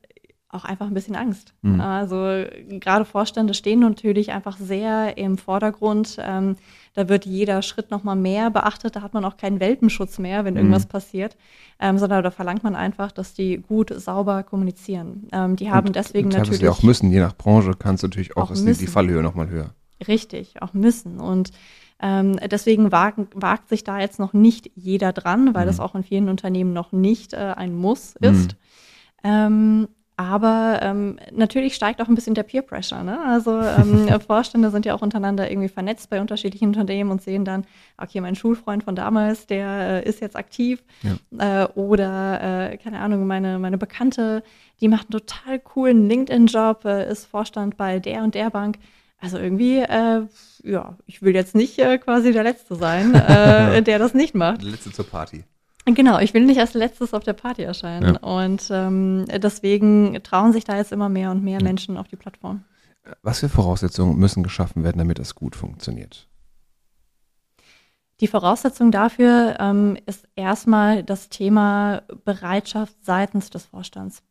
auch 0.53 0.65
einfach 0.65 0.88
ein 0.88 0.94
bisschen 0.94 1.15
Angst. 1.15 1.53
Mhm. 1.62 1.80
Also 1.80 2.45
gerade 2.68 3.06
Vorstände 3.06 3.53
stehen 3.53 3.80
natürlich 3.80 4.31
einfach 4.31 4.57
sehr 4.57 5.18
im 5.18 5.38
Vordergrund. 5.38 6.18
Ähm, 6.19 6.57
da 6.94 7.07
wird 7.07 7.25
jeder 7.25 7.62
Schritt 7.62 7.89
nochmal 7.89 8.18
mehr 8.18 8.50
beachtet. 8.51 8.98
Da 8.98 9.01
hat 9.01 9.13
man 9.13 9.24
auch 9.24 9.38
keinen 9.38 9.62
Welpenschutz 9.62 10.19
mehr, 10.19 10.44
wenn 10.44 10.57
irgendwas 10.57 10.86
mhm. 10.86 10.89
passiert, 10.89 11.38
ähm, 11.80 11.98
sondern 11.98 12.24
da 12.24 12.31
verlangt 12.31 12.63
man 12.63 12.75
einfach, 12.75 13.13
dass 13.13 13.33
die 13.33 13.57
gut 13.57 13.94
sauber 13.95 14.44
kommunizieren. 14.44 15.27
Ähm, 15.31 15.56
die 15.56 15.71
haben 15.71 15.88
und 15.88 15.95
deswegen 15.95 16.30
natürlich 16.30 16.68
auch 16.68 16.83
müssen. 16.83 17.12
Je 17.12 17.21
nach 17.21 17.36
Branche 17.36 17.71
kann 17.74 17.95
es 17.95 18.03
natürlich 18.03 18.36
auch, 18.36 18.50
auch 18.50 18.51
ist 18.51 18.65
die, 18.65 18.74
die 18.74 18.88
Fallhöhe 18.88 19.24
nochmal 19.24 19.50
höher. 19.50 19.74
Richtig, 20.07 20.62
auch 20.62 20.74
müssen. 20.74 21.19
Und 21.19 21.51
ähm, 22.01 22.38
deswegen 22.50 22.92
wagen, 22.92 23.27
wagt 23.36 23.69
sich 23.69 23.83
da 23.83 24.00
jetzt 24.00 24.19
noch 24.19 24.33
nicht 24.33 24.71
jeder 24.75 25.13
dran, 25.13 25.53
weil 25.53 25.63
mhm. 25.63 25.68
das 25.68 25.80
auch 25.80 25.95
in 25.95 26.03
vielen 26.03 26.30
Unternehmen 26.30 26.74
noch 26.74 26.92
nicht 26.92 27.33
äh, 27.33 27.53
ein 27.56 27.75
Muss 27.75 28.15
ist. 28.15 28.53
Mhm. 28.53 28.57
Ähm, 29.24 29.88
aber 30.18 30.80
ähm, 30.83 31.18
natürlich 31.31 31.74
steigt 31.74 32.00
auch 32.00 32.07
ein 32.07 32.13
bisschen 32.13 32.36
der 32.36 32.44
Peer 32.44 32.62
Pressure. 32.62 33.03
Ne? 33.03 33.19
Also 33.25 33.59
ähm, 33.59 34.07
Vorstände 34.27 34.69
sind 34.69 34.86
ja 34.86 34.94
auch 34.94 35.01
untereinander 35.01 35.50
irgendwie 35.50 35.69
vernetzt 35.69 36.12
bei 36.12 36.21
unterschiedlichen 36.21 36.68
Unternehmen 36.68 37.09
und 37.09 37.24
sehen 37.24 37.44
dann, 37.44 37.65
okay, 37.98 38.21
mein 38.21 38.36
Schulfreund 38.36 38.83
von 38.83 38.95
damals, 38.95 39.48
der 39.48 40.03
äh, 40.06 40.07
ist 40.07 40.21
jetzt 40.21 40.36
aktiv. 40.36 40.83
Ja. 41.01 41.63
Äh, 41.63 41.68
oder, 41.74 42.72
äh, 42.72 42.77
keine 42.77 43.00
Ahnung, 43.00 43.25
meine, 43.25 43.58
meine 43.58 43.79
Bekannte, 43.79 44.43
die 44.79 44.89
macht 44.89 45.08
einen 45.08 45.22
total 45.22 45.58
coolen 45.58 46.08
LinkedIn-Job, 46.08 46.86
äh, 46.86 47.10
ist 47.10 47.25
Vorstand 47.25 47.75
bei 47.77 47.98
der 47.98 48.24
und 48.24 48.36
der 48.36 48.51
Bank. 48.51 48.77
Also 49.22 49.38
irgendwie, 49.38 49.78
äh, 49.78 50.28
ja, 50.63 50.98
ich 51.06 51.22
will 51.22 51.36
jetzt 51.36 51.54
nicht 51.54 51.78
äh, 51.78 52.00
quasi 52.00 52.34
der 52.34 52.44
Letzte 52.44 52.75
sein, 52.75 53.13
äh, 53.13 53.82
der 53.84 54.00
das 54.00 54.16
nicht 54.16 54.34
macht. 54.34 54.63
Der 54.63 54.72
Letzte 54.72 54.92
zur 54.92 55.08
Party. 55.08 55.46
Genau, 55.86 56.20
ich 56.20 56.34
will 56.34 56.46
nicht 56.46 56.60
als 56.60 56.74
letztes 56.74 57.13
auf 57.13 57.24
der 57.24 57.34
Party 57.34 57.63
erscheinen. 57.63 58.16
Ja. 58.16 58.20
Und 58.22 58.68
ähm, 58.72 59.25
deswegen 59.28 60.20
trauen 60.24 60.54
sich 60.54 60.63
da 60.63 60.75
jetzt 60.78 60.92
immer 60.92 61.10
mehr 61.10 61.32
und 61.32 61.44
mehr 61.44 61.60
ja. 61.60 61.63
Menschen 61.63 61.98
auf 61.98 62.08
die 62.08 62.16
Plattform. 62.16 62.63
Was 63.22 63.40
für 63.40 63.50
Voraussetzungen 63.50 64.18
müssen 64.18 64.44
geschaffen 64.44 64.84
werden, 64.84 64.98
damit 64.98 65.20
das 65.20 65.36
gut 65.36 65.56
funktioniert? 65.56 66.28
Die 68.22 68.28
Voraussetzung 68.28 68.92
dafür 68.92 69.58
ähm, 69.60 69.98
ist 70.06 70.28
erstmal 70.36 71.04
das 71.04 71.30
Thema 71.30 72.04
Bereitschaft 72.25 72.96
seitens 73.01 73.50
des 73.50 73.66
Vorstands. 73.66 74.22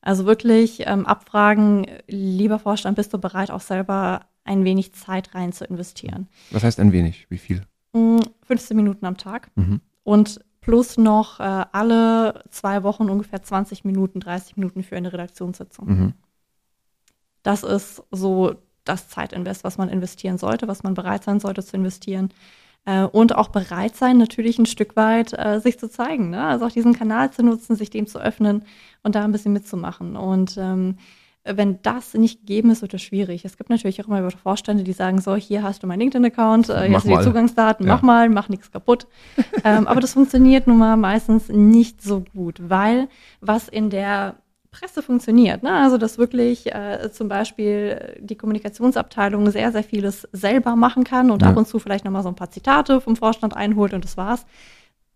Also 0.00 0.26
wirklich 0.26 0.82
ähm, 0.86 1.06
abfragen, 1.06 1.86
lieber 2.06 2.58
Vorstand, 2.58 2.96
bist 2.96 3.12
du 3.12 3.18
bereit, 3.18 3.50
auch 3.50 3.60
selber 3.60 4.22
ein 4.48 4.64
wenig 4.64 4.94
Zeit 4.94 5.34
rein 5.34 5.52
zu 5.52 5.64
investieren? 5.64 6.28
Was 6.50 6.64
heißt 6.64 6.80
ein 6.80 6.92
wenig? 6.92 7.26
Wie 7.30 7.38
viel? 7.38 7.62
15 7.92 8.76
mm, 8.76 8.76
Minuten 8.76 9.06
am 9.06 9.16
Tag. 9.16 9.50
Mhm. 9.54 9.80
Und 10.02 10.40
plus 10.60 10.98
noch 10.98 11.40
äh, 11.40 11.64
alle 11.72 12.42
zwei 12.50 12.82
Wochen 12.82 13.08
ungefähr 13.08 13.42
20 13.42 13.84
Minuten, 13.84 14.20
30 14.20 14.56
Minuten 14.56 14.82
für 14.82 14.96
eine 14.96 15.12
Redaktionssitzung. 15.12 15.88
Mhm. 15.88 16.12
Das 17.42 17.62
ist 17.62 18.02
so 18.10 18.56
das 18.84 19.08
Zeitinvest, 19.08 19.64
was 19.64 19.78
man 19.78 19.88
investieren 19.88 20.38
sollte, 20.38 20.66
was 20.66 20.82
man 20.82 20.94
bereit 20.94 21.24
sein 21.24 21.40
sollte 21.40 21.62
zu 21.62 21.76
investieren 21.76 22.30
äh, 22.84 23.04
und 23.04 23.34
auch 23.34 23.48
bereit 23.48 23.96
sein, 23.96 24.16
natürlich 24.16 24.58
ein 24.58 24.66
Stück 24.66 24.96
weit 24.96 25.34
äh, 25.38 25.60
sich 25.60 25.78
zu 25.78 25.90
zeigen. 25.90 26.30
Ne? 26.30 26.42
Also 26.42 26.66
auch 26.66 26.70
diesen 26.70 26.94
Kanal 26.94 27.30
zu 27.30 27.42
nutzen, 27.42 27.76
sich 27.76 27.90
dem 27.90 28.06
zu 28.06 28.18
öffnen 28.18 28.64
und 29.02 29.14
da 29.14 29.24
ein 29.24 29.32
bisschen 29.32 29.52
mitzumachen. 29.52 30.16
Und 30.16 30.56
ähm, 30.58 30.96
wenn 31.54 31.80
das 31.82 32.14
nicht 32.14 32.40
gegeben 32.40 32.70
ist, 32.70 32.82
wird 32.82 32.94
es 32.94 33.02
schwierig. 33.02 33.44
Es 33.44 33.56
gibt 33.56 33.70
natürlich 33.70 34.02
auch 34.02 34.08
immer 34.08 34.30
Vorstände, 34.30 34.84
die 34.84 34.92
sagen, 34.92 35.20
so, 35.20 35.36
hier 35.36 35.62
hast 35.62 35.82
du 35.82 35.86
meinen 35.86 36.00
LinkedIn-Account, 36.00 36.68
äh, 36.68 36.86
hier 36.86 36.96
hast 36.96 37.06
du 37.06 37.16
die 37.16 37.24
Zugangsdaten, 37.24 37.86
ja. 37.86 37.94
mach 37.94 38.02
mal, 38.02 38.28
mach 38.28 38.48
nichts 38.48 38.70
kaputt. 38.70 39.06
ähm, 39.64 39.86
aber 39.86 40.00
das 40.00 40.12
funktioniert 40.12 40.66
nun 40.66 40.78
mal 40.78 40.96
meistens 40.96 41.48
nicht 41.48 42.02
so 42.02 42.24
gut, 42.34 42.60
weil 42.68 43.08
was 43.40 43.68
in 43.68 43.90
der 43.90 44.36
Presse 44.70 45.02
funktioniert. 45.02 45.62
Ne? 45.62 45.72
Also 45.72 45.98
dass 45.98 46.18
wirklich 46.18 46.72
äh, 46.72 47.10
zum 47.12 47.28
Beispiel 47.28 48.16
die 48.20 48.36
Kommunikationsabteilung 48.36 49.50
sehr, 49.50 49.72
sehr 49.72 49.82
vieles 49.82 50.28
selber 50.32 50.76
machen 50.76 51.04
kann 51.04 51.30
und 51.30 51.42
ja. 51.42 51.48
ab 51.48 51.56
und 51.56 51.66
zu 51.66 51.78
vielleicht 51.78 52.04
nochmal 52.04 52.22
so 52.22 52.28
ein 52.28 52.36
paar 52.36 52.50
Zitate 52.50 53.00
vom 53.00 53.16
Vorstand 53.16 53.56
einholt 53.56 53.94
und 53.94 54.04
das 54.04 54.16
war's. 54.16 54.44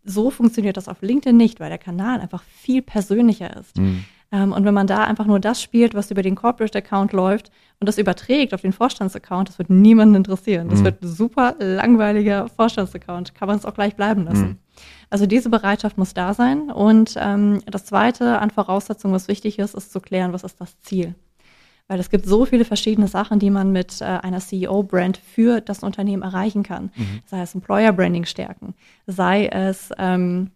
So 0.05 0.31
funktioniert 0.31 0.77
das 0.77 0.89
auf 0.89 1.01
LinkedIn 1.01 1.37
nicht, 1.37 1.61
weil 1.61 1.69
der 1.69 1.79
Kanal 1.79 2.21
einfach 2.21 2.43
viel 2.43 2.83
persönlicher 2.83 3.57
ist. 3.57 3.77
Mhm. 3.77 4.05
Ähm, 4.33 4.53
und 4.53 4.65
wenn 4.65 4.75
man 4.75 4.87
da 4.87 5.05
einfach 5.05 5.27
nur 5.27 5.39
das 5.39 5.63
spielt, 5.63 5.95
was 5.95 6.11
über 6.11 6.23
den 6.23 6.35
Corporate 6.35 6.77
Account 6.77 7.13
läuft 7.13 7.51
und 7.79 7.87
das 7.87 7.99
überträgt 7.99 8.55
auf 8.55 8.63
den 8.63 8.73
Vorstandsaccount, 8.73 9.51
das 9.51 9.59
wird 9.59 9.71
niemanden 9.71 10.15
interessieren. 10.15 10.69
Das 10.71 10.81
mhm. 10.81 10.85
wird 10.85 11.03
ein 11.03 11.09
super 11.09 11.55
langweiliger 11.59 12.49
Vorstandsaccount. 12.49 13.35
Kann 13.35 13.49
man 13.49 13.59
es 13.59 13.67
auch 13.67 13.75
gleich 13.75 13.95
bleiben 13.95 14.25
lassen. 14.25 14.49
Mhm. 14.49 14.59
Also 15.11 15.27
diese 15.27 15.51
Bereitschaft 15.51 15.99
muss 15.99 16.15
da 16.15 16.33
sein. 16.33 16.71
Und 16.71 17.15
ähm, 17.21 17.61
das 17.67 17.85
Zweite 17.85 18.39
an 18.39 18.51
Voraussetzungen, 18.51 19.15
was 19.15 19.29
wichtig 19.29 19.59
ist, 19.59 19.75
ist 19.75 19.93
zu 19.93 20.01
klären, 20.01 20.33
was 20.33 20.43
ist 20.43 20.59
das 20.61 20.81
Ziel. 20.81 21.15
Weil 21.89 22.01
es 22.01 22.09
gibt 22.09 22.25
so 22.25 22.47
viele 22.47 22.65
verschiedene 22.65 23.09
Sachen, 23.09 23.39
die 23.39 23.51
man 23.51 23.71
mit 23.71 24.01
äh, 24.01 24.05
einer 24.05 24.39
CEO-Brand 24.39 25.19
für 25.19 25.61
das 25.61 25.83
Unternehmen 25.83 26.23
erreichen 26.23 26.63
kann. 26.63 26.91
Mhm. 26.97 27.21
Sei 27.27 27.43
es 27.43 27.55
Employer-Branding 27.55 28.25
stärken, 28.25 28.75
sei 29.07 29.49
es 29.49 29.91
ähm, 29.99 30.53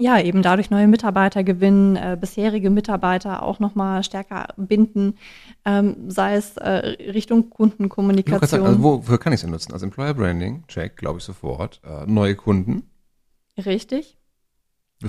ja, 0.00 0.20
eben 0.20 0.42
dadurch 0.42 0.70
neue 0.70 0.88
Mitarbeiter 0.88 1.44
gewinnen, 1.44 1.96
äh, 1.96 2.16
bisherige 2.20 2.70
Mitarbeiter 2.70 3.42
auch 3.42 3.60
nochmal 3.60 4.02
stärker 4.02 4.48
binden, 4.56 5.18
ähm, 5.64 6.10
sei 6.10 6.34
es 6.34 6.56
äh, 6.56 6.96
Richtung 7.12 7.50
Kundenkommunikation. 7.50 8.48
Sagen, 8.48 8.66
also 8.66 8.82
wofür 8.82 9.18
kann 9.18 9.32
ich 9.32 9.42
es 9.42 9.48
nutzen? 9.48 9.72
Also 9.72 9.86
Employer 9.86 10.14
Branding, 10.14 10.64
check, 10.68 10.96
glaube 10.96 11.18
ich 11.18 11.24
sofort. 11.24 11.80
Äh, 11.84 12.06
neue 12.06 12.34
Kunden. 12.34 12.90
Richtig. 13.64 14.16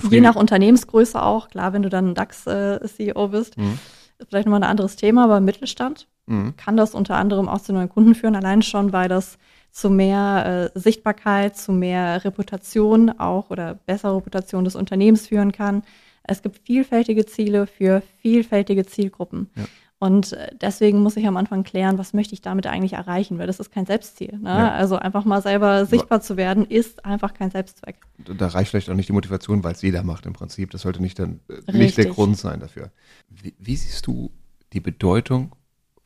Je 0.09 0.21
nach 0.21 0.35
Unternehmensgröße 0.35 1.21
auch. 1.21 1.49
Klar, 1.49 1.73
wenn 1.73 1.83
du 1.83 1.89
dann 1.89 2.15
DAX-CEO 2.15 3.27
bist, 3.27 3.57
mhm. 3.57 3.77
ist 4.17 4.29
vielleicht 4.29 4.45
nochmal 4.45 4.63
ein 4.63 4.69
anderes 4.69 4.95
Thema, 4.95 5.25
aber 5.25 5.37
im 5.37 5.45
Mittelstand 5.45 6.07
mhm. 6.27 6.55
kann 6.55 6.77
das 6.77 6.95
unter 6.95 7.15
anderem 7.15 7.49
auch 7.49 7.61
zu 7.61 7.73
neuen 7.73 7.89
Kunden 7.89 8.15
führen, 8.15 8.35
allein 8.35 8.61
schon, 8.61 8.93
weil 8.93 9.09
das 9.09 9.37
zu 9.71 9.89
mehr 9.89 10.71
äh, 10.75 10.79
Sichtbarkeit, 10.79 11.57
zu 11.57 11.71
mehr 11.71 12.23
Reputation 12.25 13.09
auch 13.09 13.49
oder 13.49 13.75
bessere 13.85 14.17
Reputation 14.17 14.65
des 14.65 14.75
Unternehmens 14.75 15.27
führen 15.27 15.51
kann. 15.51 15.83
Es 16.23 16.41
gibt 16.41 16.59
vielfältige 16.65 17.25
Ziele 17.25 17.67
für 17.67 18.03
vielfältige 18.21 18.85
Zielgruppen. 18.85 19.49
Ja. 19.55 19.63
Und 20.01 20.33
äh, 20.33 20.49
deswegen 20.59 21.01
muss 21.01 21.15
ich 21.15 21.27
am 21.27 21.37
Anfang 21.37 21.63
klären, 21.63 21.99
was 21.99 22.13
möchte 22.13 22.33
ich 22.33 22.41
damit 22.41 22.65
eigentlich 22.65 22.93
erreichen, 22.93 23.37
weil 23.37 23.45
das 23.45 23.59
ist 23.59 23.71
kein 23.71 23.85
Selbstziel. 23.85 24.35
Ne? 24.39 24.49
Ja. 24.49 24.71
Also 24.71 24.95
einfach 24.95 25.25
mal 25.25 25.43
selber 25.43 25.85
sichtbar 25.85 26.21
zu 26.21 26.37
werden, 26.37 26.65
ist 26.65 27.05
einfach 27.05 27.35
kein 27.35 27.51
Selbstzweck. 27.51 27.97
Da 28.17 28.47
reicht 28.47 28.71
vielleicht 28.71 28.89
auch 28.89 28.95
nicht 28.95 29.09
die 29.09 29.13
Motivation, 29.13 29.63
weil 29.63 29.73
es 29.73 29.81
jeder 29.83 30.01
macht 30.01 30.25
im 30.25 30.33
Prinzip. 30.33 30.71
Das 30.71 30.81
sollte 30.81 31.03
nicht, 31.03 31.19
dann, 31.19 31.39
äh, 31.67 31.71
nicht 31.71 31.97
der 31.97 32.07
Grund 32.07 32.35
sein 32.35 32.59
dafür. 32.59 32.89
Wie, 33.29 33.53
wie 33.59 33.75
siehst 33.75 34.07
du 34.07 34.31
die 34.73 34.79
Bedeutung 34.79 35.55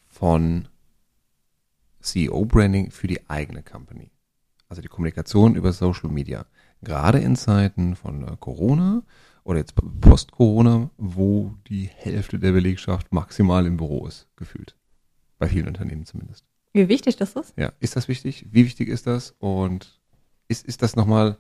von 0.10 0.68
CEO-Branding 2.06 2.92
für 2.92 3.08
die 3.08 3.30
eigene 3.30 3.64
Company. 3.64 4.12
Also 4.70 4.82
die 4.82 4.88
Kommunikation 4.88 5.56
über 5.56 5.74
Social 5.74 6.10
Media. 6.10 6.46
Gerade 6.82 7.20
in 7.20 7.36
Zeiten 7.36 7.96
von 7.96 8.28
äh, 8.28 8.38
Corona 8.40 9.04
oder 9.44 9.60
jetzt 9.60 9.76
Post-Corona, 10.02 10.90
wo 10.98 11.54
die 11.68 11.90
Hälfte 11.94 12.40
der 12.40 12.52
Belegschaft 12.52 13.14
maximal 13.14 13.66
im 13.66 13.78
Büro 13.78 14.08
ist, 14.08 14.28
gefühlt. 14.36 14.76
Bei 15.38 15.48
vielen 15.48 15.68
Unternehmen 15.68 16.06
zumindest. 16.06 16.46
Wie 16.74 16.90
wichtig 16.90 17.16
das 17.16 17.36
ist? 17.36 17.54
Ja, 17.58 17.72
ist 17.80 17.96
das 17.96 18.08
wichtig? 18.08 18.48
Wie 18.52 18.66
wichtig 18.66 18.90
ist 18.90 19.08
das? 19.08 19.36
Und 19.40 20.00
ist, 20.48 20.66
ist 20.66 20.82
das 20.82 20.96
nochmal, 20.96 21.38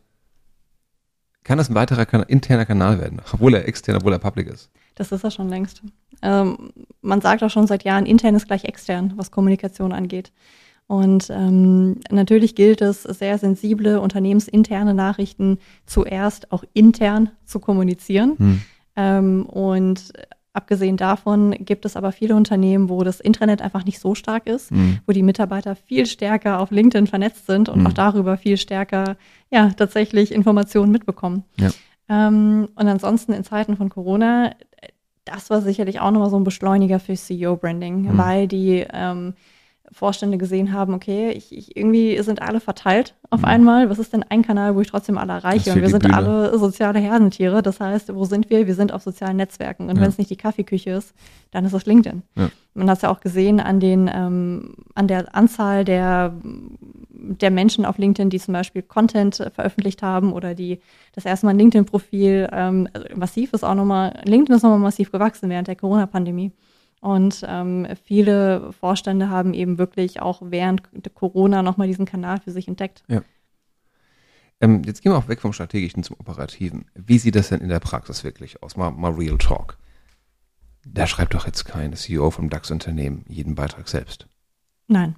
kann 1.43 1.57
das 1.57 1.69
ein 1.69 1.75
weiterer 1.75 2.05
kan 2.05 2.23
interner 2.23 2.65
Kanal 2.65 2.99
werden, 2.99 3.21
obwohl 3.33 3.53
er 3.55 3.67
extern, 3.67 3.97
obwohl 3.97 4.13
er 4.13 4.19
public 4.19 4.47
ist? 4.47 4.71
Das 4.95 5.11
ist 5.11 5.23
er 5.23 5.31
schon 5.31 5.49
längst. 5.49 5.81
Ähm, 6.21 6.71
man 7.01 7.21
sagt 7.21 7.43
auch 7.43 7.49
schon 7.49 7.67
seit 7.67 7.83
Jahren, 7.83 8.05
intern 8.05 8.35
ist 8.35 8.47
gleich 8.47 8.63
extern, 8.63 9.13
was 9.15 9.31
Kommunikation 9.31 9.91
angeht. 9.91 10.31
Und 10.87 11.29
ähm, 11.31 11.99
natürlich 12.11 12.55
gilt 12.55 12.81
es, 12.81 13.03
sehr 13.03 13.37
sensible 13.37 13.99
unternehmensinterne 13.99 14.93
Nachrichten 14.93 15.57
zuerst 15.85 16.51
auch 16.51 16.63
intern 16.73 17.31
zu 17.43 17.59
kommunizieren. 17.59 18.35
Hm. 18.37 18.61
Ähm, 18.95 19.45
und 19.47 20.13
abgesehen 20.53 20.95
davon 20.95 21.51
gibt 21.59 21.85
es 21.85 21.97
aber 21.97 22.11
viele 22.11 22.35
Unternehmen, 22.35 22.87
wo 22.87 23.03
das 23.03 23.19
Intranet 23.19 23.61
einfach 23.61 23.83
nicht 23.83 23.99
so 23.99 24.13
stark 24.15 24.47
ist, 24.47 24.69
hm. 24.69 24.99
wo 25.07 25.11
die 25.11 25.23
Mitarbeiter 25.23 25.75
viel 25.75 26.05
stärker 26.05 26.59
auf 26.59 26.71
LinkedIn 26.71 27.07
vernetzt 27.07 27.47
sind 27.47 27.67
und 27.67 27.79
hm. 27.79 27.87
auch 27.87 27.93
darüber 27.93 28.37
viel 28.37 28.57
stärker 28.57 29.17
ja 29.49 29.71
tatsächlich 29.71 30.31
Informationen 30.31 30.91
mitbekommen. 30.91 31.43
Ja. 31.59 31.71
Ähm, 32.07 32.69
und 32.75 32.87
ansonsten 32.87 33.33
in 33.33 33.43
Zeiten 33.43 33.75
von 33.75 33.89
Corona 33.89 34.51
das 35.25 35.49
war 35.49 35.61
sicherlich 35.61 35.99
auch 35.99 36.11
nochmal 36.11 36.29
so 36.29 36.37
ein 36.37 36.43
Beschleuniger 36.43 36.99
für 36.99 37.15
CEO-Branding, 37.15 38.03
mhm. 38.03 38.17
weil 38.17 38.47
die 38.47 38.85
ähm, 38.93 39.33
Vorstände 39.91 40.37
gesehen 40.37 40.73
haben, 40.73 40.93
okay, 40.93 41.31
ich, 41.31 41.55
ich, 41.55 41.77
irgendwie 41.77 42.21
sind 42.21 42.41
alle 42.41 42.59
verteilt 42.59 43.15
auf 43.29 43.41
mhm. 43.41 43.45
einmal. 43.45 43.89
Was 43.89 43.99
ist 43.99 44.13
denn 44.13 44.23
ein 44.23 44.41
Kanal, 44.41 44.75
wo 44.75 44.81
ich 44.81 44.89
trotzdem 44.89 45.17
alle 45.17 45.33
erreiche? 45.33 45.71
Und 45.71 45.81
wir 45.81 45.89
sind 45.89 46.03
Bühne. 46.03 46.15
alle 46.15 46.57
soziale 46.57 46.99
Herdentiere. 46.99 47.61
Das 47.61 47.79
heißt, 47.79 48.13
wo 48.13 48.25
sind 48.25 48.49
wir? 48.49 48.67
Wir 48.67 48.75
sind 48.75 48.91
auf 48.91 49.03
sozialen 49.03 49.37
Netzwerken. 49.37 49.89
Und 49.89 49.95
ja. 49.95 50.01
wenn 50.01 50.09
es 50.09 50.17
nicht 50.17 50.29
die 50.29 50.35
Kaffeeküche 50.35 50.91
ist, 50.91 51.13
dann 51.51 51.65
ist 51.65 51.73
es 51.73 51.85
LinkedIn. 51.85 52.23
Ja. 52.35 52.49
Man 52.73 52.89
hat 52.89 52.97
es 52.97 53.01
ja 53.03 53.09
auch 53.09 53.21
gesehen 53.21 53.59
an 53.59 53.79
den, 53.79 54.09
ähm, 54.13 54.75
an 54.95 55.07
der 55.07 55.33
Anzahl 55.35 55.85
der, 55.85 56.33
der 57.11 57.51
Menschen 57.51 57.85
auf 57.85 57.97
LinkedIn, 57.97 58.29
die 58.29 58.39
zum 58.39 58.53
Beispiel 58.53 58.81
Content 58.81 59.35
veröffentlicht 59.53 60.03
haben 60.03 60.33
oder 60.33 60.55
die 60.55 60.79
das 61.13 61.25
erste 61.25 61.45
Mal 61.45 61.51
ein 61.51 61.59
LinkedIn-Profil 61.59 62.49
ähm, 62.51 62.89
also 62.91 63.07
massiv 63.15 63.53
ist 63.53 63.63
auch 63.63 63.75
nochmal, 63.75 64.19
LinkedIn 64.25 64.55
ist 64.55 64.63
nochmal 64.63 64.79
massiv 64.79 65.11
gewachsen 65.11 65.49
während 65.49 65.67
der 65.67 65.75
Corona-Pandemie. 65.75 66.51
Und 67.05 67.45
ähm, 67.47 67.85
viele 68.03 68.73
Vorstände 68.73 69.29
haben 69.29 69.53
eben 69.53 69.77
wirklich 69.77 70.23
auch 70.23 70.41
während 70.43 70.81
Corona 71.13 71.61
nochmal 71.61 71.85
diesen 71.85 72.07
Kanal 72.07 72.39
für 72.39 72.49
sich 72.49 72.67
entdeckt. 72.67 73.03
Ja. 73.07 73.21
Ähm, 74.59 74.81
jetzt 74.85 75.03
gehen 75.03 75.11
wir 75.11 75.17
auch 75.19 75.27
weg 75.27 75.39
vom 75.39 75.53
Strategischen 75.53 76.01
zum 76.01 76.15
Operativen. 76.19 76.85
Wie 76.95 77.19
sieht 77.19 77.35
das 77.35 77.49
denn 77.49 77.61
in 77.61 77.69
der 77.69 77.79
Praxis 77.79 78.23
wirklich 78.23 78.63
aus? 78.63 78.75
Mal, 78.75 78.89
mal 78.89 79.11
Real 79.11 79.37
Talk. 79.37 79.77
Da 80.83 81.05
schreibt 81.05 81.35
doch 81.35 81.45
jetzt 81.45 81.65
kein 81.65 81.93
CEO 81.93 82.31
vom 82.31 82.49
DAX-Unternehmen 82.49 83.23
jeden 83.27 83.53
Beitrag 83.53 83.87
selbst. 83.87 84.25
Nein, 84.87 85.15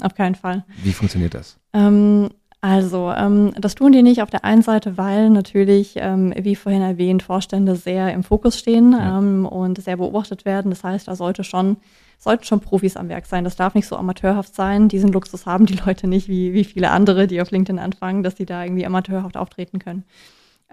auf 0.00 0.14
keinen 0.14 0.34
Fall. 0.34 0.64
Wie 0.82 0.94
funktioniert 0.94 1.34
das? 1.34 1.58
Ähm, 1.74 2.30
also, 2.68 3.12
ähm, 3.12 3.52
das 3.60 3.76
tun 3.76 3.92
die 3.92 4.02
nicht 4.02 4.22
auf 4.22 4.30
der 4.30 4.44
einen 4.44 4.62
Seite, 4.62 4.98
weil 4.98 5.30
natürlich, 5.30 5.92
ähm, 5.98 6.34
wie 6.36 6.56
vorhin 6.56 6.82
erwähnt, 6.82 7.22
Vorstände 7.22 7.76
sehr 7.76 8.12
im 8.12 8.24
Fokus 8.24 8.58
stehen 8.58 8.90
ja. 8.90 9.20
ähm, 9.20 9.46
und 9.46 9.80
sehr 9.80 9.98
beobachtet 9.98 10.44
werden. 10.44 10.72
Das 10.72 10.82
heißt, 10.82 11.06
da 11.06 11.14
sollte 11.14 11.44
schon, 11.44 11.76
sollten 12.18 12.42
schon 12.42 12.58
Profis 12.58 12.96
am 12.96 13.08
Werk 13.08 13.26
sein. 13.26 13.44
Das 13.44 13.54
darf 13.54 13.76
nicht 13.76 13.86
so 13.86 13.94
amateurhaft 13.94 14.52
sein. 14.52 14.88
Diesen 14.88 15.12
Luxus 15.12 15.46
haben 15.46 15.66
die 15.66 15.78
Leute 15.86 16.08
nicht, 16.08 16.26
wie, 16.26 16.54
wie 16.54 16.64
viele 16.64 16.90
andere, 16.90 17.28
die 17.28 17.40
auf 17.40 17.52
LinkedIn 17.52 17.78
anfangen, 17.78 18.24
dass 18.24 18.36
sie 18.36 18.46
da 18.46 18.64
irgendwie 18.64 18.84
amateurhaft 18.84 19.36
auftreten 19.36 19.78
können. 19.78 20.02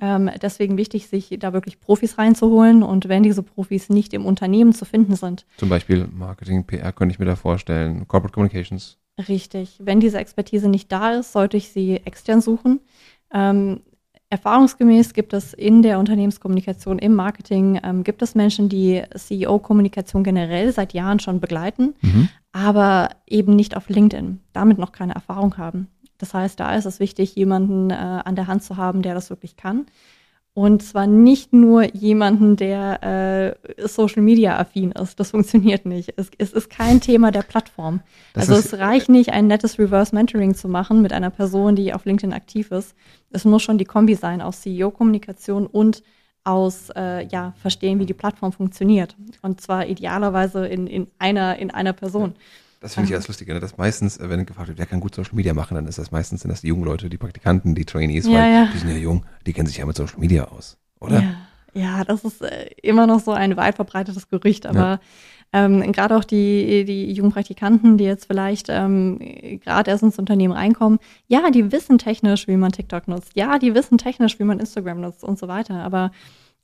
Ähm, 0.01 0.31
deswegen 0.41 0.77
wichtig, 0.77 1.09
sich 1.09 1.37
da 1.37 1.53
wirklich 1.53 1.79
Profis 1.79 2.17
reinzuholen 2.17 2.81
und 2.81 3.07
wenn 3.07 3.21
diese 3.21 3.43
Profis 3.43 3.89
nicht 3.89 4.15
im 4.15 4.25
Unternehmen 4.25 4.73
zu 4.73 4.85
finden 4.85 5.15
sind. 5.15 5.45
Zum 5.57 5.69
Beispiel 5.69 6.07
Marketing, 6.11 6.63
PR 6.63 6.91
könnte 6.91 7.13
ich 7.13 7.19
mir 7.19 7.25
da 7.25 7.35
vorstellen, 7.35 8.07
Corporate 8.07 8.33
Communications. 8.33 8.97
Richtig. 9.27 9.77
Wenn 9.79 9.99
diese 9.99 10.17
Expertise 10.17 10.69
nicht 10.69 10.91
da 10.91 11.11
ist, 11.13 11.31
sollte 11.33 11.57
ich 11.57 11.69
sie 11.69 11.97
extern 11.97 12.41
suchen. 12.41 12.79
Ähm, 13.31 13.81
erfahrungsgemäß 14.29 15.13
gibt 15.13 15.33
es 15.33 15.53
in 15.53 15.83
der 15.83 15.99
Unternehmenskommunikation, 15.99 16.97
im 16.97 17.13
Marketing, 17.13 17.79
ähm, 17.83 18.03
gibt 18.03 18.23
es 18.23 18.33
Menschen, 18.33 18.69
die 18.69 19.03
CEO-Kommunikation 19.15 20.23
generell 20.23 20.71
seit 20.71 20.93
Jahren 20.93 21.19
schon 21.19 21.39
begleiten, 21.39 21.93
mhm. 22.01 22.29
aber 22.51 23.09
eben 23.27 23.55
nicht 23.55 23.77
auf 23.77 23.89
LinkedIn, 23.89 24.39
damit 24.51 24.79
noch 24.79 24.91
keine 24.91 25.13
Erfahrung 25.13 25.57
haben. 25.57 25.87
Das 26.17 26.33
heißt, 26.33 26.59
da 26.59 26.75
ist 26.75 26.85
es 26.85 26.99
wichtig, 26.99 27.35
jemanden 27.35 27.91
äh, 27.91 27.93
an 27.93 28.35
der 28.35 28.47
Hand 28.47 28.63
zu 28.63 28.77
haben, 28.77 29.03
der 29.03 29.13
das 29.13 29.29
wirklich 29.29 29.57
kann. 29.57 29.85
Und 30.55 30.83
zwar 30.83 31.07
nicht 31.07 31.51
nur 31.51 31.95
jemanden, 31.95 32.55
der 32.55 33.57
äh, 33.79 33.87
Social 33.87 34.21
Media 34.21 34.59
affin 34.59 34.91
ist. 34.91 35.19
Das 35.19 35.31
funktioniert 35.31 35.85
nicht. 35.85 36.13
Es, 36.15 36.29
es 36.37 36.53
ist 36.53 36.69
kein 36.69 37.01
Thema 37.01 37.31
der 37.31 37.41
Plattform. 37.41 38.01
Das 38.33 38.49
also 38.49 38.59
es 38.59 38.79
reicht 38.79 39.09
nicht, 39.09 39.31
ein 39.31 39.47
nettes 39.47 39.79
Reverse 39.79 40.13
Mentoring 40.13 40.53
zu 40.53 40.67
machen 40.67 41.01
mit 41.01 41.11
einer 41.11 41.31
Person, 41.31 41.75
die 41.75 41.91
auf 41.91 42.05
LinkedIn 42.05 42.33
aktiv 42.33 42.71
ist. 42.71 42.95
Es 43.31 43.45
muss 43.45 43.63
schon 43.63 43.79
die 43.79 43.85
Kombi 43.85 44.13
sein 44.13 44.41
aus 44.41 44.61
CEO-Kommunikation 44.61 45.65
und 45.65 46.03
aus 46.43 46.89
äh, 46.95 47.25
ja, 47.27 47.53
verstehen, 47.57 47.99
wie 47.99 48.05
die 48.05 48.13
Plattform 48.13 48.51
funktioniert. 48.51 49.15
Und 49.41 49.59
zwar 49.59 49.87
idealerweise 49.87 50.67
in, 50.67 50.85
in, 50.85 51.07
einer, 51.17 51.57
in 51.57 51.71
einer 51.71 51.93
Person. 51.93 52.35
Das 52.83 52.95
finde 52.95 53.05
ich 53.05 53.13
ganz 53.13 53.29
lustig, 53.29 53.47
ne? 53.47 53.61
dass 53.61 53.77
meistens, 53.77 54.17
äh, 54.17 54.27
wenn 54.27 54.45
gefragt 54.45 54.67
wird, 54.67 54.77
wer 54.77 54.85
kann 54.85 54.99
gut 54.99 55.15
Social 55.15 55.35
Media 55.35 55.53
machen, 55.53 55.75
dann 55.75 55.87
ist 55.87 55.97
das 55.97 56.11
meistens 56.11 56.41
sind 56.41 56.51
das 56.51 56.59
die 56.59 56.67
jungen 56.67 56.83
Leute, 56.83 57.09
die 57.09 57.17
Praktikanten, 57.17 57.75
die 57.75 57.85
Trainees, 57.85 58.25
ja, 58.25 58.33
weil 58.33 58.53
ja. 58.53 58.69
die 58.73 58.77
sind 58.77 58.89
ja 58.89 58.97
jung, 58.97 59.25
die 59.45 59.53
kennen 59.53 59.67
sich 59.67 59.77
ja 59.77 59.85
mit 59.85 59.95
Social 59.95 60.19
Media 60.19 60.43
aus, 60.49 60.77
oder? 60.99 61.21
Ja, 61.21 61.35
ja 61.73 62.03
das 62.03 62.25
ist 62.25 62.41
äh, 62.41 62.65
immer 62.83 63.07
noch 63.07 63.21
so 63.21 63.31
ein 63.31 63.55
weit 63.55 63.75
verbreitetes 63.75 64.27
Gerücht, 64.27 64.65
aber 64.65 64.99
ähm, 65.53 65.93
gerade 65.93 66.17
auch 66.17 66.25
die, 66.25 66.83
die 66.83 67.13
jungen 67.13 67.31
Praktikanten, 67.31 67.97
die 67.97 68.03
jetzt 68.03 68.25
vielleicht 68.25 68.67
ähm, 68.67 69.17
gerade 69.63 69.89
erst 69.89 70.03
ins 70.03 70.19
Unternehmen 70.19 70.53
reinkommen, 70.53 70.99
ja, 71.27 71.51
die 71.51 71.71
wissen 71.71 71.99
technisch, 71.99 72.49
wie 72.49 72.57
man 72.57 72.73
TikTok 72.73 73.07
nutzt, 73.07 73.31
ja, 73.35 73.59
die 73.59 73.73
wissen 73.73 73.97
technisch, 73.97 74.39
wie 74.39 74.43
man 74.43 74.59
Instagram 74.59 74.99
nutzt 74.99 75.23
und 75.23 75.39
so 75.39 75.47
weiter, 75.47 75.75
aber 75.75 76.11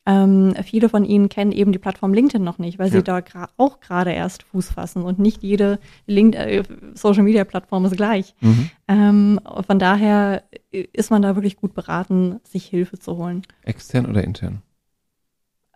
ähm, 0.10 0.54
viele 0.64 0.90
von 0.90 1.06
ihnen 1.06 1.30
kennen 1.30 1.52
eben 1.52 1.72
die 1.72 1.80
Plattform 1.80 2.14
LinkedIn 2.14 2.44
noch 2.44 2.58
nicht, 2.58 2.80
weil 2.80 2.88
ja. 2.88 2.94
sie 2.94 3.04
da 3.04 3.22
auch 3.58 3.80
gerade 3.80 4.12
erst 4.12 4.44
Fuß 4.44 4.72
fassen 4.72 5.04
und 5.04 5.20
nicht 5.20 5.44
jede 5.44 5.80
äh, 6.08 6.64
Social 6.96 7.24
Media 7.24 7.44
Plattform 7.44 7.86
ist 7.86 7.96
gleich. 7.96 8.34
Mhm. 8.42 8.70
Ähm, 8.88 9.40
von 9.68 9.80
daher 9.80 10.44
ist 10.72 11.12
man 11.12 11.22
da 11.22 11.36
wirklich 11.36 11.58
gut 11.58 11.74
beraten, 11.74 12.40
sich 12.44 12.66
Hilfe 12.66 12.98
zu 12.98 13.18
holen. 13.18 13.44
Extern 13.64 14.06
oder 14.06 14.24
intern? 14.24 14.62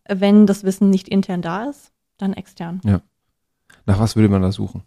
wenn 0.08 0.46
das 0.46 0.63
Wissen 0.63 0.90
nicht 0.90 1.08
intern 1.08 1.42
da 1.42 1.70
ist, 1.70 1.92
dann 2.18 2.34
extern. 2.34 2.82
Ja. 2.84 3.02
Nach 3.86 4.00
was 4.00 4.16
würde 4.16 4.30
man 4.30 4.42
da 4.42 4.52
suchen? 4.52 4.84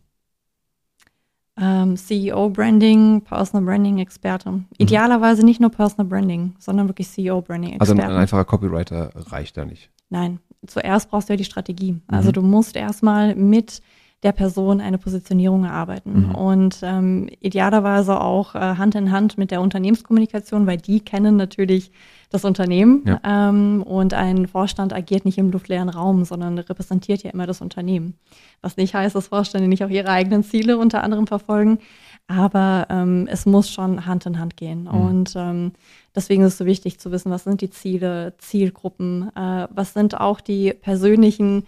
Ähm, 1.58 1.96
CEO 1.96 2.50
Branding, 2.50 3.22
Personal 3.22 3.64
Branding 3.64 3.98
Experte. 3.98 4.50
Mhm. 4.50 4.66
Idealerweise 4.76 5.44
nicht 5.44 5.60
nur 5.60 5.70
Personal 5.70 6.06
Branding, 6.06 6.54
sondern 6.58 6.88
wirklich 6.88 7.08
CEO 7.08 7.40
Branding 7.40 7.75
Experte. 7.75 8.02
Also 8.02 8.12
ein 8.12 8.20
einfacher 8.20 8.44
Copywriter 8.44 9.10
reicht 9.14 9.56
da 9.56 9.64
nicht. 9.64 9.90
Nein, 10.10 10.38
zuerst 10.66 11.10
brauchst 11.10 11.28
du 11.28 11.32
ja 11.32 11.36
die 11.36 11.44
Strategie. 11.44 12.00
Also 12.08 12.28
mhm. 12.28 12.32
du 12.34 12.42
musst 12.42 12.76
erstmal 12.76 13.34
mit 13.34 13.80
der 14.26 14.33
Person 14.33 14.80
eine 14.80 14.99
Positionierung 14.99 15.64
erarbeiten. 15.64 16.26
Mhm. 16.26 16.35
Und 16.35 16.80
ähm, 16.83 17.28
idealerweise 17.40 18.21
auch 18.21 18.56
äh, 18.56 18.59
Hand 18.59 18.97
in 18.97 19.12
Hand 19.12 19.38
mit 19.38 19.52
der 19.52 19.61
Unternehmenskommunikation, 19.61 20.66
weil 20.66 20.78
die 20.78 20.99
kennen 20.99 21.37
natürlich 21.37 21.92
das 22.30 22.45
Unternehmen. 22.45 23.04
Ja. 23.06 23.21
Ähm, 23.25 23.85
und 23.85 24.14
ein 24.14 24.49
Vorstand 24.49 24.92
agiert 24.92 25.25
nicht 25.25 25.38
im 25.38 25.52
luftleeren 25.52 25.88
Raum, 25.88 26.25
sondern 26.25 26.59
repräsentiert 26.59 27.23
ja 27.23 27.30
immer 27.30 27.47
das 27.47 27.61
Unternehmen. 27.61 28.14
Was 28.62 28.76
nicht 28.76 28.97
heißt, 28.97 29.14
dass 29.14 29.28
Vorstände 29.28 29.68
nicht 29.68 29.85
auch 29.85 29.90
ihre 29.90 30.09
eigenen 30.09 30.42
Ziele 30.42 30.76
unter 30.76 31.04
anderem 31.04 31.28
verfolgen. 31.28 31.78
Aber 32.26 32.88
ähm, 32.90 33.28
es 33.30 33.47
muss 33.47 33.71
schon 33.71 34.06
Hand 34.06 34.26
in 34.26 34.40
Hand 34.40 34.56
gehen. 34.56 34.83
Mhm. 34.83 34.88
Und 34.88 35.35
ähm, 35.37 35.73
deswegen 36.16 36.42
ist 36.42 36.54
es 36.54 36.59
so 36.59 36.66
wichtig 36.66 36.99
zu 36.99 37.12
wissen, 37.12 37.30
was 37.30 37.45
sind 37.45 37.61
die 37.61 37.71
Ziele, 37.71 38.35
Zielgruppen, 38.38 39.30
äh, 39.37 39.68
was 39.71 39.95
sind 39.95 40.21
auch 40.21 40.40
die 40.40 40.73
persönlichen 40.73 41.62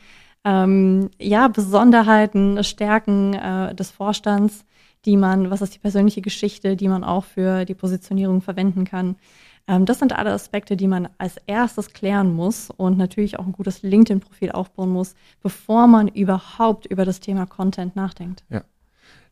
ähm, 0.49 1.11
ja, 1.19 1.49
Besonderheiten, 1.49 2.65
Stärken 2.65 3.35
äh, 3.35 3.75
des 3.75 3.91
Vorstands, 3.91 4.65
die 5.05 5.19
man, 5.19 5.51
was 5.51 5.61
ist 5.61 5.75
die 5.75 5.79
persönliche 5.79 6.23
Geschichte, 6.23 6.75
die 6.75 6.89
man 6.89 7.05
auch 7.05 7.25
für 7.25 7.67
die 7.67 7.75
Positionierung 7.75 8.41
verwenden 8.41 8.85
kann. 8.85 9.17
Ähm, 9.67 9.85
das 9.85 9.99
sind 9.99 10.17
alle 10.17 10.33
Aspekte, 10.33 10.77
die 10.77 10.89
man 10.89 11.11
als 11.19 11.37
erstes 11.47 11.93
klären 11.93 12.33
muss 12.35 12.71
und 12.71 12.97
natürlich 12.97 13.39
auch 13.39 13.45
ein 13.45 13.53
gutes 13.53 13.83
LinkedIn-Profil 13.83 14.51
aufbauen 14.53 14.89
muss, 14.89 15.15
bevor 15.43 15.87
man 15.87 16.09
überhaupt 16.09 16.87
über 16.87 17.05
das 17.05 17.21
Thema 17.21 17.45
Content 17.45 17.95
nachdenkt. 17.95 18.43
Ja. 18.49 18.63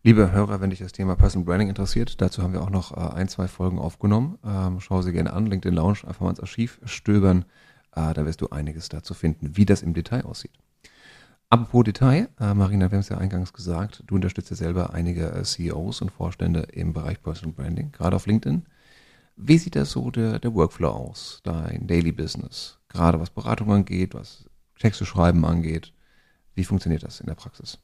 Liebe 0.02 0.30
Hörer, 0.30 0.60
wenn 0.60 0.70
dich 0.70 0.78
das 0.80 0.92
Thema 0.92 1.16
Personal 1.16 1.46
Branding 1.46 1.70
interessiert, 1.70 2.20
dazu 2.20 2.42
haben 2.42 2.52
wir 2.52 2.62
auch 2.62 2.70
noch 2.70 2.92
äh, 2.92 3.16
ein, 3.16 3.28
zwei 3.28 3.48
Folgen 3.48 3.78
aufgenommen. 3.78 4.38
Ähm, 4.44 4.80
schau 4.80 5.00
sie 5.00 5.12
gerne 5.12 5.32
an, 5.32 5.46
LinkedIn 5.46 5.74
Lounge, 5.74 6.00
einfach 6.06 6.20
mal 6.20 6.30
ins 6.30 6.40
Archiv 6.40 6.78
stöbern. 6.84 7.46
Äh, 7.92 8.12
da 8.12 8.26
wirst 8.26 8.42
du 8.42 8.50
einiges 8.50 8.90
dazu 8.90 9.14
finden, 9.14 9.56
wie 9.56 9.64
das 9.64 9.82
im 9.82 9.94
Detail 9.94 10.26
aussieht. 10.26 10.52
Apropos 11.48 11.84
Detail, 11.84 12.28
äh, 12.40 12.54
Marina, 12.54 12.90
wir 12.90 12.96
haben 12.96 13.00
es 13.00 13.08
ja 13.08 13.18
eingangs 13.18 13.52
gesagt, 13.52 14.02
du 14.06 14.16
unterstützt 14.16 14.50
ja 14.50 14.56
selber 14.56 14.92
einige 14.92 15.30
äh, 15.30 15.44
CEOs 15.44 16.02
und 16.02 16.10
Vorstände 16.10 16.60
im 16.72 16.92
Bereich 16.92 17.22
Personal 17.22 17.54
Branding, 17.54 17.92
gerade 17.92 18.16
auf 18.16 18.26
LinkedIn. 18.26 18.66
Wie 19.36 19.58
sieht 19.58 19.76
das 19.76 19.92
so 19.92 20.10
der, 20.10 20.40
der 20.40 20.54
Workflow 20.54 20.88
aus, 20.88 21.40
dein 21.44 21.86
Daily 21.86 22.10
Business? 22.10 22.80
Gerade 22.88 23.20
was 23.20 23.30
Beratung 23.30 23.70
angeht, 23.70 24.14
was 24.14 24.46
Texte 24.78 25.06
schreiben 25.06 25.44
angeht. 25.44 25.92
Wie 26.54 26.64
funktioniert 26.64 27.04
das 27.04 27.20
in 27.20 27.26
der 27.26 27.34
Praxis? 27.34 27.78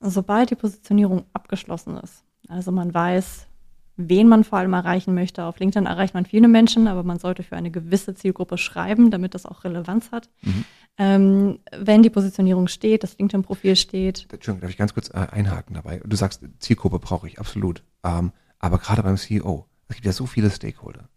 Sobald 0.00 0.50
die 0.50 0.56
Positionierung 0.56 1.26
abgeschlossen 1.32 1.96
ist, 1.98 2.24
also 2.48 2.72
man 2.72 2.92
weiß, 2.92 3.46
wen 3.96 4.28
man 4.28 4.44
vor 4.44 4.58
allem 4.58 4.72
erreichen 4.72 5.14
möchte. 5.14 5.44
Auf 5.44 5.58
LinkedIn 5.58 5.86
erreicht 5.86 6.14
man 6.14 6.26
viele 6.26 6.48
Menschen, 6.48 6.88
aber 6.88 7.02
man 7.02 7.18
sollte 7.18 7.42
für 7.42 7.56
eine 7.56 7.70
gewisse 7.70 8.14
Zielgruppe 8.14 8.58
schreiben, 8.58 9.10
damit 9.10 9.34
das 9.34 9.46
auch 9.46 9.64
Relevanz 9.64 10.10
hat. 10.10 10.28
Mhm. 10.42 10.64
Ähm, 10.96 11.58
wenn 11.76 12.02
die 12.02 12.10
Positionierung 12.10 12.68
steht, 12.68 13.02
das 13.02 13.18
LinkedIn-Profil 13.18 13.76
steht. 13.76 14.26
Entschuldigung, 14.30 14.60
darf 14.60 14.70
ich 14.70 14.76
ganz 14.76 14.94
kurz 14.94 15.10
äh, 15.10 15.26
einhaken 15.30 15.74
dabei? 15.74 16.00
Du 16.04 16.16
sagst, 16.16 16.42
Zielgruppe 16.58 16.98
brauche 16.98 17.26
ich 17.26 17.38
absolut. 17.38 17.82
Ähm, 18.04 18.32
aber 18.58 18.78
gerade 18.78 19.02
beim 19.02 19.16
CEO, 19.16 19.66
es 19.88 19.96
gibt 19.96 20.06
ja 20.06 20.12
so 20.12 20.26
viele 20.26 20.50
Stakeholder, 20.50 21.08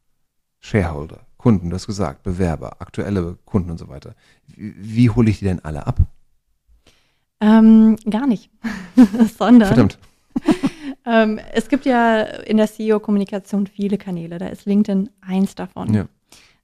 Shareholder, 0.59 1.27
Kunden, 1.37 1.69
du 1.69 1.75
hast 1.75 1.87
gesagt, 1.87 2.23
Bewerber, 2.23 2.81
aktuelle 2.81 3.37
Kunden 3.45 3.69
und 3.69 3.77
so 3.77 3.87
weiter. 3.87 4.15
Wie, 4.47 4.73
wie 4.77 5.09
hole 5.09 5.29
ich 5.29 5.39
die 5.39 5.45
denn 5.45 5.63
alle 5.63 5.85
ab? 5.85 5.99
Ähm, 7.39 7.95
gar 8.09 8.25
nicht, 8.25 8.49
sondern. 9.37 9.67
Verdammt. 9.67 9.99
ähm, 11.07 11.39
es 11.53 11.69
gibt 11.69 11.85
ja 11.85 12.21
in 12.21 12.57
der 12.57 12.67
CEO-Kommunikation 12.67 13.67
viele 13.67 13.97
Kanäle. 13.97 14.37
Da 14.37 14.47
ist 14.47 14.65
LinkedIn 14.65 15.09
eins 15.21 15.55
davon. 15.55 15.93
Ja. 15.93 16.05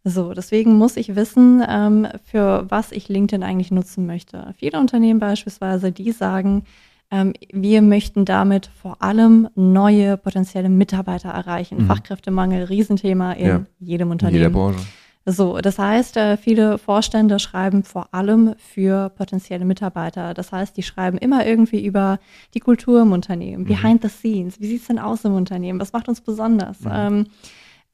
So, 0.04 0.34
deswegen 0.34 0.78
muss 0.78 0.98
ich 0.98 1.16
wissen, 1.16 1.64
ähm, 1.68 2.08
für 2.26 2.66
was 2.70 2.92
ich 2.92 3.08
LinkedIn 3.08 3.42
eigentlich 3.42 3.72
nutzen 3.72 4.06
möchte. 4.06 4.54
Viele 4.58 4.80
Unternehmen 4.80 5.20
beispielsweise, 5.20 5.94
die 5.94 6.12
sagen, 6.12 6.66
ähm, 7.10 7.34
wir 7.54 7.82
möchten 7.82 8.26
damit 8.26 8.70
vor 8.82 9.02
allem 9.02 9.48
neue 9.56 10.18
potenzielle 10.18 10.68
Mitarbeiter 10.68 11.30
erreichen. 11.30 11.84
Mhm. 11.84 11.88
Fachkräftemangel, 11.88 12.66
Riesenthema 12.66 13.34
in 13.34 13.48
ja. 13.48 13.66
jedem 13.80 14.12
Unternehmen. 14.12 14.36
In 14.36 14.42
jeder 14.42 14.54
Branche. 14.54 14.80
So, 15.26 15.60
das 15.60 15.80
heißt, 15.80 16.18
äh, 16.18 16.38
viele 16.38 16.78
Vorstände 16.78 17.40
schreiben 17.40 17.84
vor 17.84 18.10
allem 18.14 18.56
für 18.58 19.10
potenzielle 19.10 19.64
Mitarbeiter. 19.64 20.34
Das 20.34 20.52
heißt, 20.52 20.76
die 20.76 20.84
schreiben 20.84 21.18
immer 21.18 21.46
irgendwie 21.46 21.86
über 21.86 22.20
die 22.54 22.60
Kultur 22.60 23.02
im 23.02 23.14
Unternehmen, 23.14 23.64
mhm. 23.64 23.68
behind 23.68 24.02
the 24.02 24.10
scenes. 24.10 24.60
Wie 24.60 24.68
sieht's 24.68 24.88
denn 24.88 25.00
aus 25.00 25.24
im 25.24 25.34
Unternehmen? 25.34 25.80
Was 25.80 25.94
macht 25.94 26.10
uns 26.10 26.20
besonders? 26.20 26.82
Mhm. 26.82 26.92
Ähm, 26.94 27.28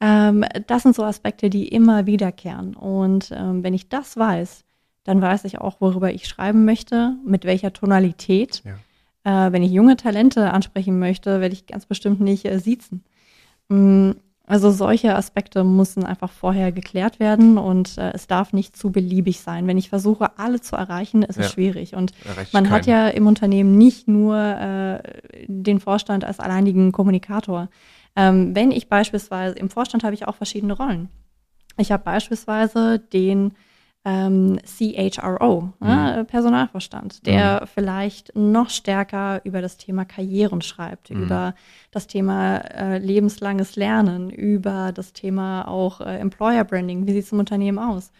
ähm, 0.00 0.44
das 0.66 0.82
sind 0.82 0.96
so 0.96 1.04
Aspekte, 1.04 1.50
die 1.50 1.68
immer 1.68 2.06
wiederkehren. 2.06 2.74
Und 2.74 3.30
ähm, 3.32 3.62
wenn 3.62 3.74
ich 3.74 3.88
das 3.88 4.16
weiß, 4.16 4.64
dann 5.04 5.22
weiß 5.22 5.44
ich 5.44 5.58
auch, 5.58 5.80
worüber 5.80 6.12
ich 6.12 6.26
schreiben 6.26 6.64
möchte, 6.64 7.16
mit 7.24 7.44
welcher 7.44 7.72
Tonalität. 7.72 8.62
Ja. 8.64 9.46
Äh, 9.46 9.52
wenn 9.52 9.62
ich 9.62 9.70
junge 9.70 9.96
Talente 9.96 10.52
ansprechen 10.52 10.98
möchte, 10.98 11.40
werde 11.40 11.54
ich 11.54 11.66
ganz 11.66 11.86
bestimmt 11.86 12.20
nicht 12.20 12.44
äh, 12.46 12.58
siezen. 12.58 13.04
Mm, 13.68 14.12
also 14.50 14.72
solche 14.72 15.14
Aspekte 15.14 15.62
müssen 15.62 16.04
einfach 16.04 16.32
vorher 16.32 16.72
geklärt 16.72 17.20
werden 17.20 17.56
und 17.56 17.96
äh, 17.98 18.10
es 18.14 18.26
darf 18.26 18.52
nicht 18.52 18.76
zu 18.76 18.90
beliebig 18.90 19.40
sein. 19.40 19.68
Wenn 19.68 19.78
ich 19.78 19.88
versuche, 19.88 20.38
alle 20.38 20.60
zu 20.60 20.74
erreichen, 20.74 21.22
ist 21.22 21.36
ja. 21.36 21.44
es 21.44 21.52
schwierig. 21.52 21.94
Und 21.94 22.12
man 22.52 22.64
keinen. 22.64 22.72
hat 22.72 22.86
ja 22.86 23.06
im 23.06 23.28
Unternehmen 23.28 23.78
nicht 23.78 24.08
nur 24.08 24.36
äh, 24.36 25.46
den 25.46 25.78
Vorstand 25.78 26.24
als 26.24 26.40
alleinigen 26.40 26.90
Kommunikator. 26.90 27.68
Ähm, 28.16 28.56
wenn 28.56 28.72
ich 28.72 28.88
beispielsweise, 28.88 29.54
im 29.54 29.70
Vorstand 29.70 30.02
habe 30.02 30.14
ich 30.14 30.26
auch 30.26 30.34
verschiedene 30.34 30.72
Rollen. 30.72 31.10
Ich 31.76 31.92
habe 31.92 32.02
beispielsweise 32.02 32.98
den 32.98 33.52
ähm, 34.04 34.58
CHRO, 34.64 35.72
mhm. 35.78 35.88
äh, 35.88 36.24
Personalvorstand, 36.24 37.26
der 37.26 37.60
mhm. 37.60 37.66
vielleicht 37.66 38.34
noch 38.34 38.70
stärker 38.70 39.42
über 39.44 39.60
das 39.60 39.76
Thema 39.76 40.04
Karrieren 40.04 40.62
schreibt, 40.62 41.10
mhm. 41.10 41.24
über 41.24 41.54
das 41.90 42.06
Thema 42.06 42.58
äh, 42.58 42.98
lebenslanges 42.98 43.76
Lernen, 43.76 44.30
über 44.30 44.92
das 44.92 45.12
Thema 45.12 45.68
auch 45.68 46.00
äh, 46.00 46.18
Employer 46.18 46.64
Branding, 46.64 47.06
wie 47.06 47.12
sieht 47.12 47.24
es 47.24 47.32
im 47.32 47.40
Unternehmen 47.40 47.78
aus. 47.78 48.10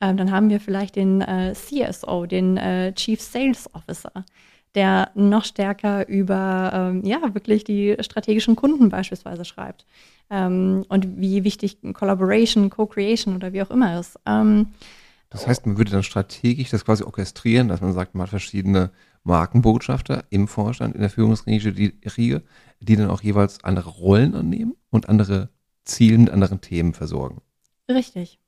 Ähm, 0.00 0.16
dann 0.16 0.32
haben 0.32 0.50
wir 0.50 0.58
vielleicht 0.58 0.96
den 0.96 1.20
äh, 1.20 1.52
CSO, 1.54 2.26
den 2.26 2.56
äh, 2.56 2.92
Chief 2.94 3.20
Sales 3.20 3.72
Officer, 3.72 4.24
der 4.74 5.10
noch 5.14 5.44
stärker 5.44 6.08
über 6.08 6.72
ähm, 6.74 7.04
ja 7.04 7.20
wirklich 7.34 7.62
die 7.62 7.96
strategischen 8.00 8.56
Kunden 8.56 8.88
beispielsweise 8.88 9.44
schreibt 9.44 9.84
ähm, 10.30 10.84
und 10.88 11.20
wie 11.20 11.44
wichtig 11.44 11.78
Collaboration, 11.92 12.70
Co-Creation 12.70 13.36
oder 13.36 13.52
wie 13.52 13.62
auch 13.62 13.70
immer 13.70 14.00
ist. 14.00 14.18
Ähm, 14.26 14.68
das 15.30 15.46
heißt, 15.46 15.64
man 15.64 15.78
würde 15.78 15.92
dann 15.92 16.02
strategisch 16.02 16.70
das 16.70 16.84
quasi 16.84 17.04
orchestrieren, 17.04 17.68
dass 17.68 17.80
man 17.80 17.92
sagt, 17.92 18.14
man 18.14 18.24
hat 18.24 18.30
verschiedene 18.30 18.90
Markenbotschafter 19.22 20.24
im 20.30 20.48
Vorstand, 20.48 20.94
in 20.94 21.00
der 21.00 21.10
Führungsriege, 21.10 21.72
die, 21.72 22.40
die 22.80 22.96
dann 22.96 23.10
auch 23.10 23.22
jeweils 23.22 23.62
andere 23.62 23.90
Rollen 23.90 24.34
annehmen 24.34 24.74
und 24.90 25.08
andere 25.08 25.50
Ziele 25.84 26.18
mit 26.18 26.30
anderen 26.30 26.60
Themen 26.60 26.94
versorgen. 26.94 27.42
Richtig. 27.88 28.40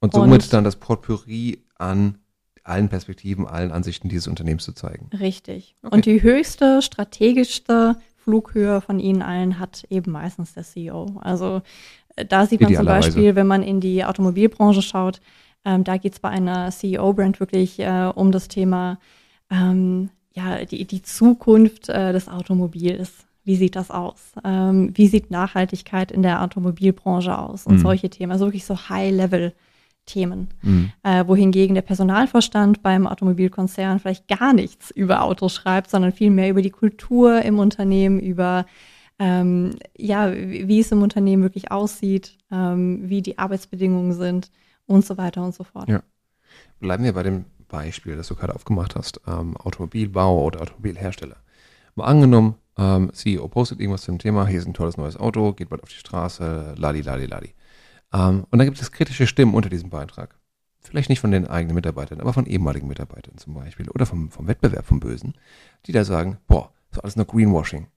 Und 0.00 0.12
somit 0.12 0.42
und, 0.42 0.52
dann 0.52 0.64
das 0.64 0.76
Potpourri 0.76 1.64
an 1.78 2.18
allen 2.64 2.88
Perspektiven, 2.88 3.46
allen 3.46 3.72
Ansichten 3.72 4.08
dieses 4.08 4.26
Unternehmens 4.26 4.64
zu 4.64 4.72
zeigen. 4.72 5.08
Richtig. 5.18 5.74
Okay. 5.82 5.94
Und 5.94 6.06
die 6.06 6.22
höchste, 6.22 6.82
strategischste 6.82 7.96
Flughöhe 8.16 8.80
von 8.80 8.98
ihnen 8.98 9.22
allen 9.22 9.58
hat 9.58 9.84
eben 9.88 10.12
meistens 10.12 10.52
der 10.52 10.64
CEO. 10.64 11.18
Also 11.20 11.62
äh, 12.16 12.26
da 12.26 12.44
sieht 12.46 12.60
man 12.60 12.74
zum 12.74 12.84
Beispiel, 12.84 13.36
wenn 13.36 13.46
man 13.46 13.62
in 13.62 13.80
die 13.80 14.04
Automobilbranche 14.04 14.82
schaut, 14.82 15.20
ähm, 15.66 15.82
da 15.82 15.96
geht 15.96 16.12
es 16.12 16.20
bei 16.20 16.30
einer 16.30 16.70
CEO-Brand 16.70 17.40
wirklich 17.40 17.80
äh, 17.80 18.10
um 18.14 18.30
das 18.30 18.46
Thema, 18.46 18.98
ähm, 19.50 20.10
ja, 20.32 20.64
die, 20.64 20.84
die 20.86 21.02
Zukunft 21.02 21.88
äh, 21.88 22.12
des 22.12 22.28
Automobils. 22.28 23.26
Wie 23.44 23.56
sieht 23.56 23.74
das 23.74 23.90
aus? 23.90 24.32
Ähm, 24.44 24.92
wie 24.94 25.08
sieht 25.08 25.30
Nachhaltigkeit 25.30 26.12
in 26.12 26.22
der 26.22 26.42
Automobilbranche 26.42 27.36
aus? 27.36 27.66
Und 27.66 27.76
mhm. 27.76 27.80
solche 27.80 28.08
Themen, 28.08 28.30
also 28.30 28.46
wirklich 28.46 28.64
so 28.64 28.76
High-Level-Themen. 28.88 30.48
Mhm. 30.62 30.92
Äh, 31.02 31.26
wohingegen 31.26 31.74
der 31.74 31.82
Personalvorstand 31.82 32.82
beim 32.82 33.08
Automobilkonzern 33.08 33.98
vielleicht 33.98 34.28
gar 34.28 34.52
nichts 34.52 34.92
über 34.92 35.22
Autos 35.22 35.54
schreibt, 35.54 35.90
sondern 35.90 36.12
vielmehr 36.12 36.48
über 36.48 36.62
die 36.62 36.70
Kultur 36.70 37.42
im 37.42 37.58
Unternehmen, 37.58 38.20
über 38.20 38.66
ähm, 39.18 39.76
ja, 39.96 40.32
wie 40.32 40.78
es 40.78 40.92
im 40.92 41.02
Unternehmen 41.02 41.42
wirklich 41.42 41.72
aussieht, 41.72 42.36
ähm, 42.52 43.08
wie 43.08 43.22
die 43.22 43.38
Arbeitsbedingungen 43.38 44.12
sind 44.12 44.50
und 44.86 45.04
so 45.04 45.16
weiter 45.16 45.44
und 45.44 45.54
so 45.54 45.64
fort. 45.64 45.88
Ja. 45.88 46.02
Bleiben 46.80 47.04
wir 47.04 47.12
bei 47.12 47.22
dem 47.22 47.44
Beispiel, 47.68 48.16
das 48.16 48.28
du 48.28 48.34
gerade 48.34 48.54
aufgemacht 48.54 48.94
hast, 48.94 49.20
ähm, 49.26 49.56
Automobilbau 49.56 50.44
oder 50.44 50.62
Automobilhersteller. 50.62 51.36
Mal 51.94 52.04
angenommen, 52.04 52.56
ähm, 52.78 53.12
CEO 53.12 53.48
postet 53.48 53.80
irgendwas 53.80 54.02
zum 54.02 54.18
Thema, 54.18 54.46
hier 54.46 54.58
ist 54.58 54.66
ein 54.66 54.74
tolles 54.74 54.96
neues 54.96 55.16
Auto, 55.16 55.52
geht 55.52 55.70
bald 55.70 55.82
auf 55.82 55.88
die 55.88 55.96
Straße, 55.96 56.74
ladi, 56.76 57.00
ladi, 57.00 57.26
ladi. 57.26 57.54
Ähm, 58.12 58.46
und 58.50 58.58
dann 58.58 58.66
gibt 58.66 58.80
es 58.80 58.92
kritische 58.92 59.26
Stimmen 59.26 59.54
unter 59.54 59.68
diesem 59.68 59.90
Beitrag. 59.90 60.38
vielleicht 60.80 61.08
nicht 61.08 61.20
von 61.20 61.32
den 61.32 61.48
eigenen 61.48 61.74
Mitarbeitern, 61.74 62.20
aber 62.20 62.32
von 62.32 62.46
ehemaligen 62.46 62.86
Mitarbeitern 62.86 63.38
zum 63.38 63.54
Beispiel 63.54 63.90
oder 63.90 64.06
vom, 64.06 64.30
vom 64.30 64.46
Wettbewerb 64.46 64.86
vom 64.86 65.00
Bösen, 65.00 65.34
die 65.86 65.90
da 65.92 66.04
sagen, 66.04 66.38
boah, 66.46 66.72
ist 66.92 67.02
alles 67.02 67.16
nur 67.16 67.26
Greenwashing. 67.26 67.88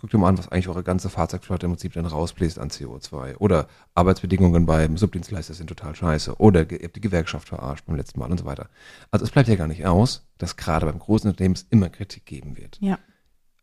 Guckt 0.00 0.14
dir 0.14 0.18
mal 0.18 0.30
an, 0.30 0.38
was 0.38 0.48
eigentlich 0.48 0.68
eure 0.68 0.82
ganze 0.82 1.10
Fahrzeugflotte 1.10 1.66
im 1.66 1.72
Prinzip 1.72 1.92
dann 1.92 2.06
rausbläst 2.06 2.58
an 2.58 2.70
CO2. 2.70 3.36
Oder 3.36 3.68
Arbeitsbedingungen 3.94 4.64
beim 4.64 4.96
Subdienstleister 4.96 5.52
sind 5.52 5.66
total 5.66 5.94
scheiße. 5.94 6.36
Oder 6.38 6.70
ihr 6.70 6.84
habt 6.84 6.96
die 6.96 7.02
Gewerkschaft 7.02 7.48
verarscht 7.48 7.84
beim 7.84 7.96
letzten 7.96 8.18
Mal 8.18 8.30
und 8.30 8.38
so 8.38 8.46
weiter. 8.46 8.70
Also 9.10 9.26
es 9.26 9.30
bleibt 9.30 9.50
ja 9.50 9.56
gar 9.56 9.66
nicht 9.66 9.84
aus, 9.84 10.26
dass 10.38 10.56
gerade 10.56 10.86
beim 10.86 10.98
großen 10.98 11.28
Unternehmen 11.28 11.54
es 11.54 11.66
immer 11.68 11.90
Kritik 11.90 12.24
geben 12.24 12.56
wird. 12.56 12.78
Ja. 12.80 12.98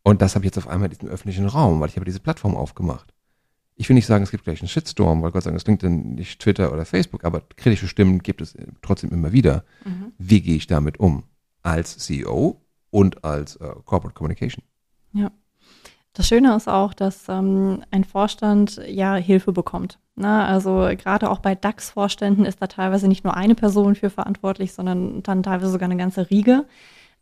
Und 0.04 0.22
das 0.22 0.36
habe 0.36 0.44
ich 0.44 0.50
jetzt 0.50 0.58
auf 0.58 0.68
einmal 0.68 0.86
in 0.88 0.96
diesem 0.96 1.08
öffentlichen 1.08 1.44
Raum, 1.44 1.80
weil 1.80 1.88
ich 1.88 1.96
habe 1.96 2.04
diese 2.04 2.20
Plattform 2.20 2.54
aufgemacht. 2.54 3.12
Ich 3.74 3.88
will 3.88 3.94
nicht 3.94 4.06
sagen, 4.06 4.22
es 4.22 4.30
gibt 4.30 4.44
gleich 4.44 4.60
einen 4.60 4.68
Shitstorm, 4.68 5.20
weil 5.22 5.32
Gott 5.32 5.42
sei 5.42 5.50
Dank, 5.50 5.58
es 5.58 5.64
klingt 5.64 5.82
dann 5.82 6.14
nicht 6.14 6.38
Twitter 6.38 6.72
oder 6.72 6.84
Facebook, 6.84 7.24
aber 7.24 7.42
kritische 7.56 7.88
Stimmen 7.88 8.20
gibt 8.20 8.42
es 8.42 8.56
trotzdem 8.80 9.10
immer 9.10 9.32
wieder. 9.32 9.64
Mhm. 9.84 10.12
Wie 10.18 10.40
gehe 10.40 10.54
ich 10.54 10.68
damit 10.68 11.00
um? 11.00 11.24
Als 11.64 11.98
CEO 11.98 12.62
und 12.90 13.24
als 13.24 13.56
äh, 13.56 13.74
Corporate 13.84 14.14
Communication. 14.14 14.62
Ja. 15.12 15.32
Das 16.18 16.26
Schöne 16.26 16.56
ist 16.56 16.68
auch, 16.68 16.94
dass 16.94 17.28
ähm, 17.28 17.84
ein 17.92 18.02
Vorstand 18.02 18.80
ja 18.88 19.14
Hilfe 19.14 19.52
bekommt. 19.52 20.00
Ne? 20.16 20.44
Also 20.44 20.90
gerade 20.98 21.30
auch 21.30 21.38
bei 21.38 21.54
DAX-Vorständen 21.54 22.44
ist 22.44 22.60
da 22.60 22.66
teilweise 22.66 23.06
nicht 23.06 23.22
nur 23.22 23.36
eine 23.36 23.54
Person 23.54 23.94
für 23.94 24.10
verantwortlich, 24.10 24.72
sondern 24.72 25.22
dann 25.22 25.44
teilweise 25.44 25.70
sogar 25.70 25.88
eine 25.88 25.96
ganze 25.96 26.28
Riege 26.28 26.66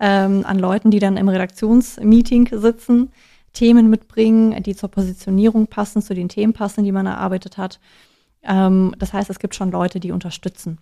ähm, 0.01 0.47
an 0.47 0.59
Leuten, 0.59 0.91
die 0.91 0.99
dann 0.99 1.19
im 1.19 1.29
Redaktionsmeeting 1.29 2.49
sitzen, 2.53 3.13
Themen 3.53 3.91
mitbringen, 3.91 4.63
die 4.63 4.75
zur 4.75 4.91
Positionierung 4.91 5.67
passen, 5.67 6.01
zu 6.01 6.15
den 6.15 6.31
Themen 6.31 6.55
passen, 6.55 6.83
die 6.83 6.93
man 6.93 7.05
erarbeitet 7.05 7.59
hat. 7.59 7.81
Ähm, 8.43 8.95
das 8.99 9.13
heißt, 9.13 9.29
es 9.29 9.39
gibt 9.39 9.55
schon 9.55 9.71
Leute, 9.71 10.01
die 10.01 10.11
unterstützen. 10.11 10.79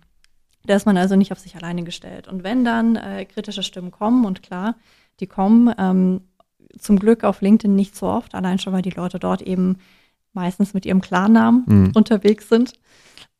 Da 0.63 0.77
ist 0.77 0.85
man 0.85 0.95
also 0.95 1.17
nicht 1.17 1.33
auf 1.33 1.39
sich 1.39 1.57
alleine 1.57 1.83
gestellt. 1.83 2.29
Und 2.29 2.45
wenn 2.45 2.63
dann 2.63 2.95
äh, 2.95 3.25
kritische 3.25 3.61
Stimmen 3.61 3.91
kommen, 3.91 4.23
und 4.23 4.41
klar, 4.41 4.75
die 5.19 5.27
kommen, 5.27 5.75
ähm, 5.77 6.21
zum 6.79 6.99
Glück 6.99 7.23
auf 7.23 7.41
LinkedIn 7.41 7.75
nicht 7.75 7.95
so 7.95 8.07
oft, 8.07 8.35
allein 8.35 8.59
schon, 8.59 8.73
weil 8.73 8.81
die 8.81 8.89
Leute 8.91 9.19
dort 9.19 9.41
eben 9.41 9.77
meistens 10.33 10.73
mit 10.73 10.85
ihrem 10.85 11.01
Klarnamen 11.01 11.63
Mhm. 11.67 11.91
unterwegs 11.95 12.49
sind. 12.49 12.73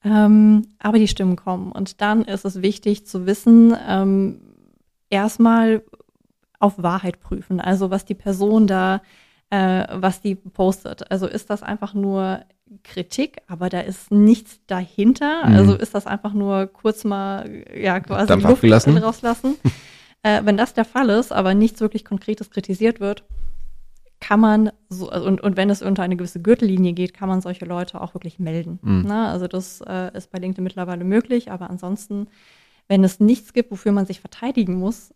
Ähm, 0.03 0.67
aber 0.79 0.99
die 0.99 1.07
Stimmen 1.07 1.35
kommen. 1.35 1.71
Und 1.71 1.99
dann 2.01 2.21
ist 2.23 2.45
es 2.45 2.61
wichtig 2.61 3.07
zu 3.07 3.25
wissen, 3.25 3.75
ähm, 3.87 4.41
erstmal 5.09 5.83
auf 6.59 6.81
Wahrheit 6.81 7.19
prüfen. 7.19 7.59
Also 7.59 7.89
was 7.89 8.05
die 8.05 8.13
Person 8.13 8.67
da, 8.67 9.01
äh, 9.49 9.85
was 9.91 10.21
die 10.21 10.35
postet. 10.35 11.11
Also 11.11 11.27
ist 11.27 11.49
das 11.49 11.63
einfach 11.63 11.93
nur 11.93 12.41
Kritik, 12.83 13.37
aber 13.47 13.69
da 13.69 13.79
ist 13.81 14.11
nichts 14.11 14.59
dahinter. 14.67 15.47
Mhm. 15.47 15.55
Also 15.55 15.75
ist 15.75 15.93
das 15.95 16.07
einfach 16.07 16.33
nur 16.33 16.67
kurz 16.67 17.03
mal, 17.03 17.63
ja, 17.75 17.99
quasi 17.99 18.27
Dampf 18.27 18.43
Luft 18.43 18.53
abgelassen. 18.55 18.97
rauslassen. 18.97 19.55
äh, 20.25 20.43
wenn 20.43 20.57
das 20.57 20.73
der 20.73 20.85
Fall 20.85 21.09
ist, 21.09 21.31
aber 21.31 21.53
nichts 21.53 21.81
wirklich 21.81 22.03
Konkretes 22.03 22.49
kritisiert 22.49 22.99
wird, 22.99 23.23
kann 24.19 24.39
man 24.39 24.71
so, 24.89 25.07
also 25.09 25.27
und, 25.27 25.39
und 25.41 25.55
wenn 25.55 25.69
es 25.69 25.83
unter 25.83 26.01
eine 26.01 26.15
gewisse 26.15 26.41
Gürtellinie 26.41 26.93
geht, 26.93 27.13
kann 27.13 27.29
man 27.29 27.41
solche 27.41 27.65
Leute 27.65 28.01
auch 28.01 28.15
wirklich 28.15 28.39
melden. 28.39 28.79
Mhm. 28.81 29.03
Na, 29.05 29.31
also 29.31 29.47
das 29.47 29.81
äh, 29.81 30.17
ist 30.17 30.31
bei 30.31 30.39
LinkedIn 30.39 30.63
mittlerweile 30.63 31.03
möglich, 31.03 31.51
aber 31.51 31.69
ansonsten, 31.69 32.27
wenn 32.87 33.03
es 33.03 33.19
nichts 33.19 33.53
gibt, 33.53 33.69
wofür 33.69 33.91
man 33.91 34.07
sich 34.07 34.19
verteidigen 34.19 34.79
muss, 34.79 35.13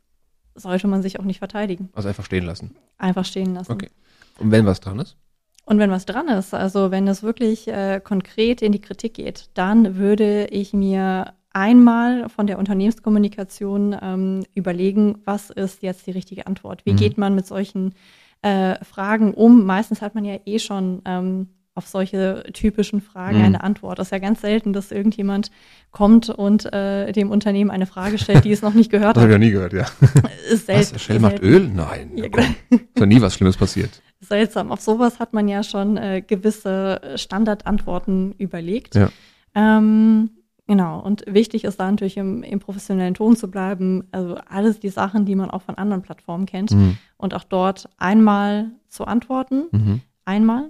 sollte 0.53 0.87
man 0.87 1.01
sich 1.01 1.19
auch 1.19 1.23
nicht 1.23 1.39
verteidigen. 1.39 1.89
Also 1.93 2.07
einfach 2.07 2.25
stehen 2.25 2.45
lassen. 2.45 2.75
Einfach 2.99 3.25
stehen 3.25 3.55
lassen. 3.55 3.71
Okay. 3.71 3.89
Und 4.37 4.51
wenn 4.51 4.67
was 4.67 4.79
dran 4.79 4.99
ist? 4.99 5.17
Und 5.65 5.79
wenn 5.79 5.89
was 5.89 6.05
dran 6.05 6.27
ist, 6.27 6.53
also 6.53 6.91
wenn 6.91 7.07
es 7.07 7.23
wirklich 7.23 7.67
äh, 7.67 7.99
konkret 8.03 8.61
in 8.61 8.73
die 8.73 8.81
Kritik 8.81 9.15
geht, 9.15 9.49
dann 9.55 9.95
würde 9.95 10.45
ich 10.47 10.71
mir 10.73 11.33
einmal 11.53 12.29
von 12.29 12.47
der 12.47 12.59
Unternehmenskommunikation 12.59 13.95
ähm, 14.01 14.43
überlegen, 14.55 15.19
was 15.25 15.49
ist 15.49 15.81
jetzt 15.81 16.05
die 16.07 16.11
richtige 16.11 16.47
Antwort? 16.47 16.85
Wie 16.85 16.93
Mhm. 16.93 16.97
geht 16.97 17.17
man 17.17 17.35
mit 17.35 17.45
solchen 17.47 17.93
äh, 18.41 18.75
Fragen 18.85 19.33
um? 19.33 19.65
Meistens 19.65 20.01
hat 20.01 20.15
man 20.15 20.25
ja 20.25 20.37
eh 20.45 20.59
schon 20.59 21.01
ähm, 21.05 21.47
auf 21.75 21.87
solche 21.87 22.43
typischen 22.53 22.99
Fragen 23.01 23.37
Mhm. 23.39 23.43
eine 23.45 23.63
Antwort. 23.63 23.99
Das 23.99 24.07
ist 24.07 24.11
ja 24.11 24.19
ganz 24.19 24.41
selten, 24.41 24.73
dass 24.73 24.91
irgendjemand 24.91 25.49
kommt 25.91 26.29
und 26.29 26.71
äh, 26.73 27.11
dem 27.13 27.31
Unternehmen 27.31 27.71
eine 27.71 27.85
Frage 27.85 28.17
stellt, 28.17 28.43
die 28.45 28.51
es 28.51 28.61
noch 28.61 28.73
nicht 28.73 28.91
gehört 28.91 29.15
Das 29.17 29.23
habe 29.23 29.31
ich 29.31 29.35
hat. 29.35 29.41
ja 29.41 29.47
nie 29.47 29.51
gehört, 29.51 29.73
ja. 29.73 29.85
Ist 30.51 30.65
selten. 30.65 30.95
Was? 30.95 31.01
Shell 31.01 31.19
macht 31.19 31.39
selten. 31.39 31.45
Öl? 31.47 31.67
Nein. 31.73 32.11
Ja, 32.15 32.23
Ja, 32.25 32.29
komm. 32.29 32.55
Ist 32.69 32.81
doch 32.95 33.05
nie 33.05 33.21
was 33.21 33.33
Schlimmes 33.35 33.55
passiert. 33.57 34.01
seltsam. 34.19 34.71
Auf 34.71 34.81
sowas 34.81 35.19
hat 35.19 35.33
man 35.33 35.47
ja 35.47 35.63
schon 35.63 35.95
äh, 35.97 36.21
gewisse 36.21 36.99
Standardantworten 37.15 38.33
überlegt. 38.37 38.95
Ja. 38.95 39.09
Ähm, 39.55 40.31
genau. 40.69 41.01
Und 41.01 41.25
wichtig 41.27 41.65
ist 41.65 41.77
da 41.81 41.91
natürlich 41.91 42.15
im, 42.15 42.43
im 42.43 42.59
professionellen 42.59 43.13
Ton 43.13 43.35
zu 43.35 43.51
bleiben. 43.51 44.07
Also 44.13 44.35
alles 44.47 44.79
die 44.79 44.87
Sachen, 44.89 45.25
die 45.25 45.35
man 45.35 45.51
auch 45.51 45.61
von 45.63 45.75
anderen 45.75 46.01
Plattformen 46.01 46.45
kennt. 46.45 46.71
Mhm. 46.71 46.97
Und 47.17 47.33
auch 47.33 47.43
dort 47.43 47.89
einmal 47.97 48.71
zu 48.87 49.03
antworten. 49.03 49.65
Mhm. 49.71 50.01
Einmal. 50.23 50.69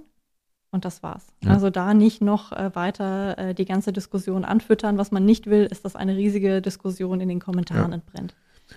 Und 0.72 0.84
das 0.84 1.02
war's. 1.02 1.26
Ja. 1.44 1.50
Also 1.52 1.70
da 1.70 1.94
nicht 1.94 2.20
noch 2.22 2.52
äh, 2.52 2.74
weiter 2.74 3.38
äh, 3.38 3.54
die 3.54 3.64
ganze 3.64 3.92
Diskussion 3.92 4.44
anfüttern. 4.44 4.98
Was 4.98 5.10
man 5.12 5.24
nicht 5.24 5.46
will, 5.46 5.66
ist, 5.66 5.84
dass 5.84 5.94
eine 5.96 6.16
riesige 6.16 6.62
Diskussion 6.62 7.20
in 7.20 7.28
den 7.28 7.40
Kommentaren 7.40 7.90
Ja. 7.90 7.94
entbrennt. 7.96 8.34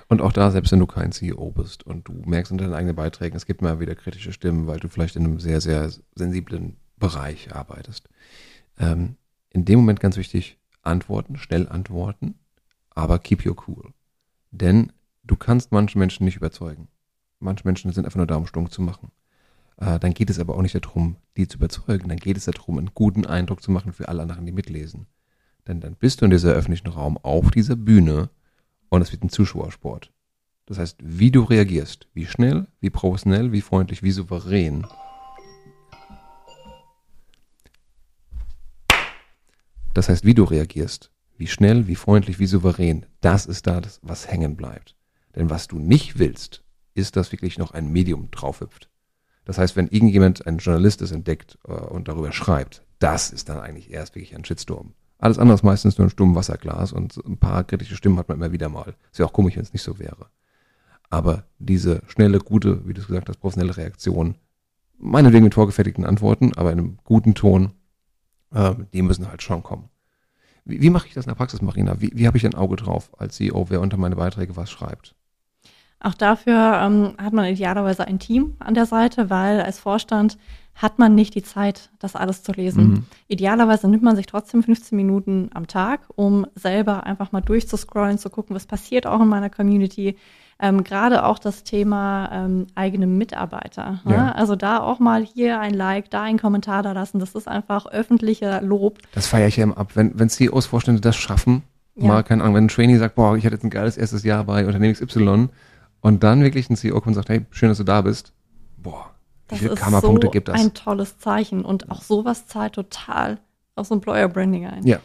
Und 0.08 0.22
auch 0.22 0.32
da, 0.32 0.50
selbst 0.50 0.72
wenn 0.72 0.80
du 0.80 0.88
kein 0.88 1.12
CEO 1.12 1.52
bist 1.52 1.86
und 1.86 2.08
du 2.08 2.14
merkst 2.26 2.52
in 2.52 2.58
deinen 2.58 2.74
eigenen 2.74 2.96
Beiträgen, 2.96 3.36
es 3.38 3.46
gibt 3.46 3.62
mal 3.62 3.80
wieder 3.80 3.94
kritische 3.96 4.34
Stimmen, 4.34 4.66
weil 4.66 4.80
du 4.80 4.88
vielleicht 4.90 5.16
in 5.16 5.24
einem 5.24 5.40
sehr, 5.40 5.62
sehr 5.62 5.92
sensiblen 6.16 6.78
Bereich 6.98 7.54
arbeitest. 7.54 8.10
Ähm, 8.80 9.18
in 9.52 9.66
dem 9.66 9.78
Moment 9.80 10.00
ganz 10.00 10.18
wichtig, 10.18 10.58
antworten, 10.84 11.38
schnell 11.38 11.68
antworten, 11.68 12.36
aber 12.92 13.20
keep 13.20 13.46
your 13.46 13.56
cool. 13.68 13.94
Denn 14.52 14.92
du 15.24 15.36
kannst 15.36 15.72
manche 15.72 15.98
Menschen 15.98 16.26
nicht 16.26 16.38
überzeugen. 16.38 16.88
Manche 17.40 17.66
Menschen 17.66 17.92
sind 17.92 18.06
einfach 18.06 18.18
nur 18.18 18.28
da, 18.28 18.36
um 18.36 18.48
Stunk 18.48 18.72
zu 18.72 18.82
machen. 18.82 19.12
Äh, 19.78 20.00
dann 20.00 20.14
geht 20.14 20.30
es 20.30 20.40
aber 20.40 20.56
auch 20.56 20.62
nicht 20.62 20.76
darum, 20.76 21.18
die 21.36 21.48
zu 21.48 21.58
überzeugen. 21.58 22.10
Dann 22.10 22.18
geht 22.18 22.38
es 22.38 22.46
darum, 22.46 22.78
einen 22.78 22.92
guten 22.94 23.26
Eindruck 23.26 23.62
zu 23.62 23.72
machen 23.72 23.94
für 23.94 24.08
alle 24.08 24.22
anderen, 24.22 24.46
die 24.46 24.52
mitlesen. 24.52 25.08
Denn 25.68 25.80
dann 25.80 25.96
bist 25.96 26.22
du 26.22 26.26
in 26.26 26.32
dieser 26.32 26.54
öffentlichen 26.54 26.88
Raum 26.88 27.18
auf 27.18 27.52
dieser 27.52 27.76
Bühne 27.76 28.30
und 28.90 29.02
es 29.02 29.12
wird 29.12 29.24
ein 29.24 29.30
Zuschauersport. 29.30 30.12
Das 30.66 30.78
heißt, 30.78 30.98
wie 31.02 31.32
du 31.32 31.44
reagierst, 31.44 32.08
wie 32.14 32.26
schnell, 32.26 32.68
wie 32.80 32.90
professionell, 32.90 33.52
wie 33.52 33.62
freundlich, 33.62 34.04
wie 34.04 34.12
souverän. 34.12 34.86
Das 39.94 40.10
heißt, 40.10 40.26
wie 40.26 40.34
du 40.34 40.44
reagierst, 40.44 41.12
wie 41.38 41.48
schnell, 41.48 41.88
wie 41.88 41.96
freundlich, 41.96 42.40
wie 42.40 42.46
souverän, 42.46 43.06
das 43.22 43.46
ist 43.46 43.68
da 43.68 43.82
das, 43.82 44.00
was 44.04 44.28
hängen 44.28 44.56
bleibt. 44.56 44.96
Denn 45.36 45.50
was 45.50 45.68
du 45.68 45.80
nicht 45.80 46.20
willst, 46.20 46.64
ist, 46.94 47.16
dass 47.16 47.32
wirklich 47.32 47.58
noch 47.58 47.72
ein 47.72 47.92
Medium 47.92 48.30
draufhüpft. 48.32 48.90
Das 49.46 49.58
heißt, 49.58 49.76
wenn 49.76 49.88
irgendjemand, 49.88 50.46
ein 50.48 50.58
Journalist 50.58 51.02
es 51.02 51.12
entdeckt 51.12 51.58
äh, 51.68 51.72
und 51.72 52.08
darüber 52.08 52.32
schreibt, 52.32 52.84
das 53.00 53.32
ist 53.32 53.50
dann 53.50 53.60
eigentlich 53.60 53.92
erst 53.92 54.16
wirklich 54.16 54.36
ein 54.36 54.46
Shitstorm. 54.46 54.94
Alles 55.18 55.40
andere 55.40 55.56
ist 55.56 55.64
meistens 55.64 55.98
nur 55.98 56.08
ein 56.08 56.12
stummes 56.12 56.36
Wasserglas 56.36 56.92
und 56.92 57.18
ein 57.26 57.38
paar 57.38 57.64
kritische 57.64 57.96
Stimmen 57.96 58.18
hat 58.18 58.30
man 58.30 58.38
immer 58.38 58.52
wieder 58.52 58.70
mal. 58.70 58.96
Ist 59.12 59.20
ja 59.20 59.26
auch 59.26 59.34
komisch, 59.34 59.56
wenn 59.56 59.64
es 59.64 59.74
nicht 59.74 59.84
so 59.84 60.00
wäre. 60.00 60.28
Aber 61.10 61.46
diese 61.60 62.02
schnelle, 62.08 62.40
gute, 62.40 62.88
wie 62.88 62.94
du 62.94 63.02
es 63.02 63.08
gesagt 63.08 63.30
hast, 63.30 63.40
professionelle 63.40 63.78
Reaktion, 63.78 64.36
meinetwegen 64.98 65.44
mit 65.44 65.54
vorgefertigten 65.54 66.06
Antworten, 66.06 66.54
aber 66.56 66.72
in 66.72 66.80
einem 66.80 66.98
guten 67.04 67.36
Ton, 67.36 67.74
äh, 68.54 68.76
die 68.94 69.02
müssen 69.02 69.30
halt 69.30 69.42
schon 69.42 69.64
kommen. 69.64 69.90
Wie, 70.66 70.82
wie 70.82 70.90
mache 70.90 71.08
ich 71.08 71.14
das 71.14 71.26
in 71.26 71.30
der 71.30 71.36
Praxis, 71.36 71.62
Marina? 71.62 72.00
Wie, 72.00 72.12
wie 72.14 72.28
habe 72.28 72.38
ich 72.38 72.46
ein 72.46 72.56
Auge 72.56 72.76
drauf 72.76 73.12
als 73.18 73.36
CEO, 73.36 73.70
wer 73.70 73.82
unter 73.82 73.98
meine 73.98 74.16
Beiträge 74.16 74.56
was 74.56 74.72
schreibt? 74.72 75.16
Auch 76.00 76.14
dafür 76.14 76.82
ähm, 76.84 77.14
hat 77.18 77.34
man 77.34 77.46
idealerweise 77.46 78.06
ein 78.06 78.20
Team 78.20 78.56
an 78.60 78.74
der 78.74 78.86
Seite, 78.86 79.30
weil 79.30 79.62
als 79.62 79.80
Vorstand 79.80 80.38
hat 80.76 81.00
man 81.00 81.16
nicht 81.16 81.36
die 81.36 81.44
Zeit, 81.44 81.92
das 82.00 82.16
alles 82.16 82.44
zu 82.44 82.52
lesen. 82.52 82.88
Mhm. 82.88 83.06
Idealerweise 83.28 83.88
nimmt 83.88 84.04
man 84.04 84.16
sich 84.16 84.26
trotzdem 84.26 84.64
15 84.64 84.96
Minuten 84.96 85.50
am 85.54 85.68
Tag, 85.68 86.02
um 86.16 86.48
selber 86.56 87.06
einfach 87.06 87.32
mal 87.32 87.42
durchzuscrollen, 87.42 88.18
zu 88.18 88.30
gucken, 88.30 88.56
was 88.56 88.66
passiert 88.66 89.06
auch 89.06 89.22
in 89.22 89.28
meiner 89.28 89.50
Community. 89.50 90.18
Ähm, 90.64 90.84
Gerade 90.86 91.26
auch 91.26 91.40
das 91.40 91.64
Thema 91.64 92.30
ähm, 92.32 92.68
eigene 92.76 93.06
Mitarbeiter. 93.06 94.00
Ne? 94.06 94.14
Ja. 94.14 94.32
Also 94.32 94.56
da 94.56 94.80
auch 94.80 95.00
mal 95.00 95.22
hier 95.24 95.60
ein 95.60 95.74
Like, 95.74 96.10
da 96.10 96.22
ein 96.24 96.40
Kommentar 96.40 96.84
da 96.84 96.94
lassen. 96.94 97.20
Das 97.20 97.36
ist 97.36 97.48
einfach 97.50 97.86
öffentlicher 97.88 98.62
Lob. 98.62 99.00
Das 99.14 99.28
feiere 99.28 99.48
ich 99.48 99.58
ja 99.58 99.64
immer 99.66 99.78
ab. 99.78 99.92
Wenn, 99.96 100.18
wenn 100.18 100.30
CEOs, 100.30 100.66
Vorstände 100.68 101.02
das 101.02 101.16
schaffen, 101.18 101.64
Ja. 101.96 102.08
mal, 102.08 102.24
keine 102.24 102.44
Ahnung, 102.44 102.56
wenn 102.56 102.66
ein 102.66 102.70
Trainee 102.70 102.98
sagt, 102.98 103.16
boah, 103.16 103.36
ich 103.36 103.46
hatte 103.46 103.56
jetzt 103.56 103.64
ein 103.66 103.70
geiles 103.70 103.98
erstes 103.98 104.24
Jahr 104.24 104.46
bei 104.46 104.66
Unternehmen 104.66 104.94
XY 104.94 105.50
und 106.02 106.24
dann 106.24 106.42
wirklich 106.44 106.70
ein 106.70 106.78
CEO 106.78 106.96
kommt 106.96 107.08
und 107.08 107.14
sagt, 107.16 107.30
hey, 107.30 107.46
schön, 107.52 107.68
dass 107.70 107.78
du 107.80 107.84
da 107.84 108.02
bist. 108.02 108.32
Boah, 108.78 109.08
wie 109.48 109.56
Das 109.56 109.60
viele 109.60 109.72
ist 109.74 109.80
Kammerpunkte 109.82 110.28
so 110.28 110.32
gibt 110.32 110.48
das? 110.48 110.62
ein 110.62 110.74
tolles 110.74 111.18
Zeichen. 111.20 111.66
Und 111.66 111.92
auch 111.92 112.02
sowas 112.02 112.48
zahlt 112.48 112.74
total 112.74 113.38
aufs 113.76 113.92
Employer 113.92 114.30
Branding 114.30 114.66
ein. 114.68 114.88
Ja. 114.88 115.00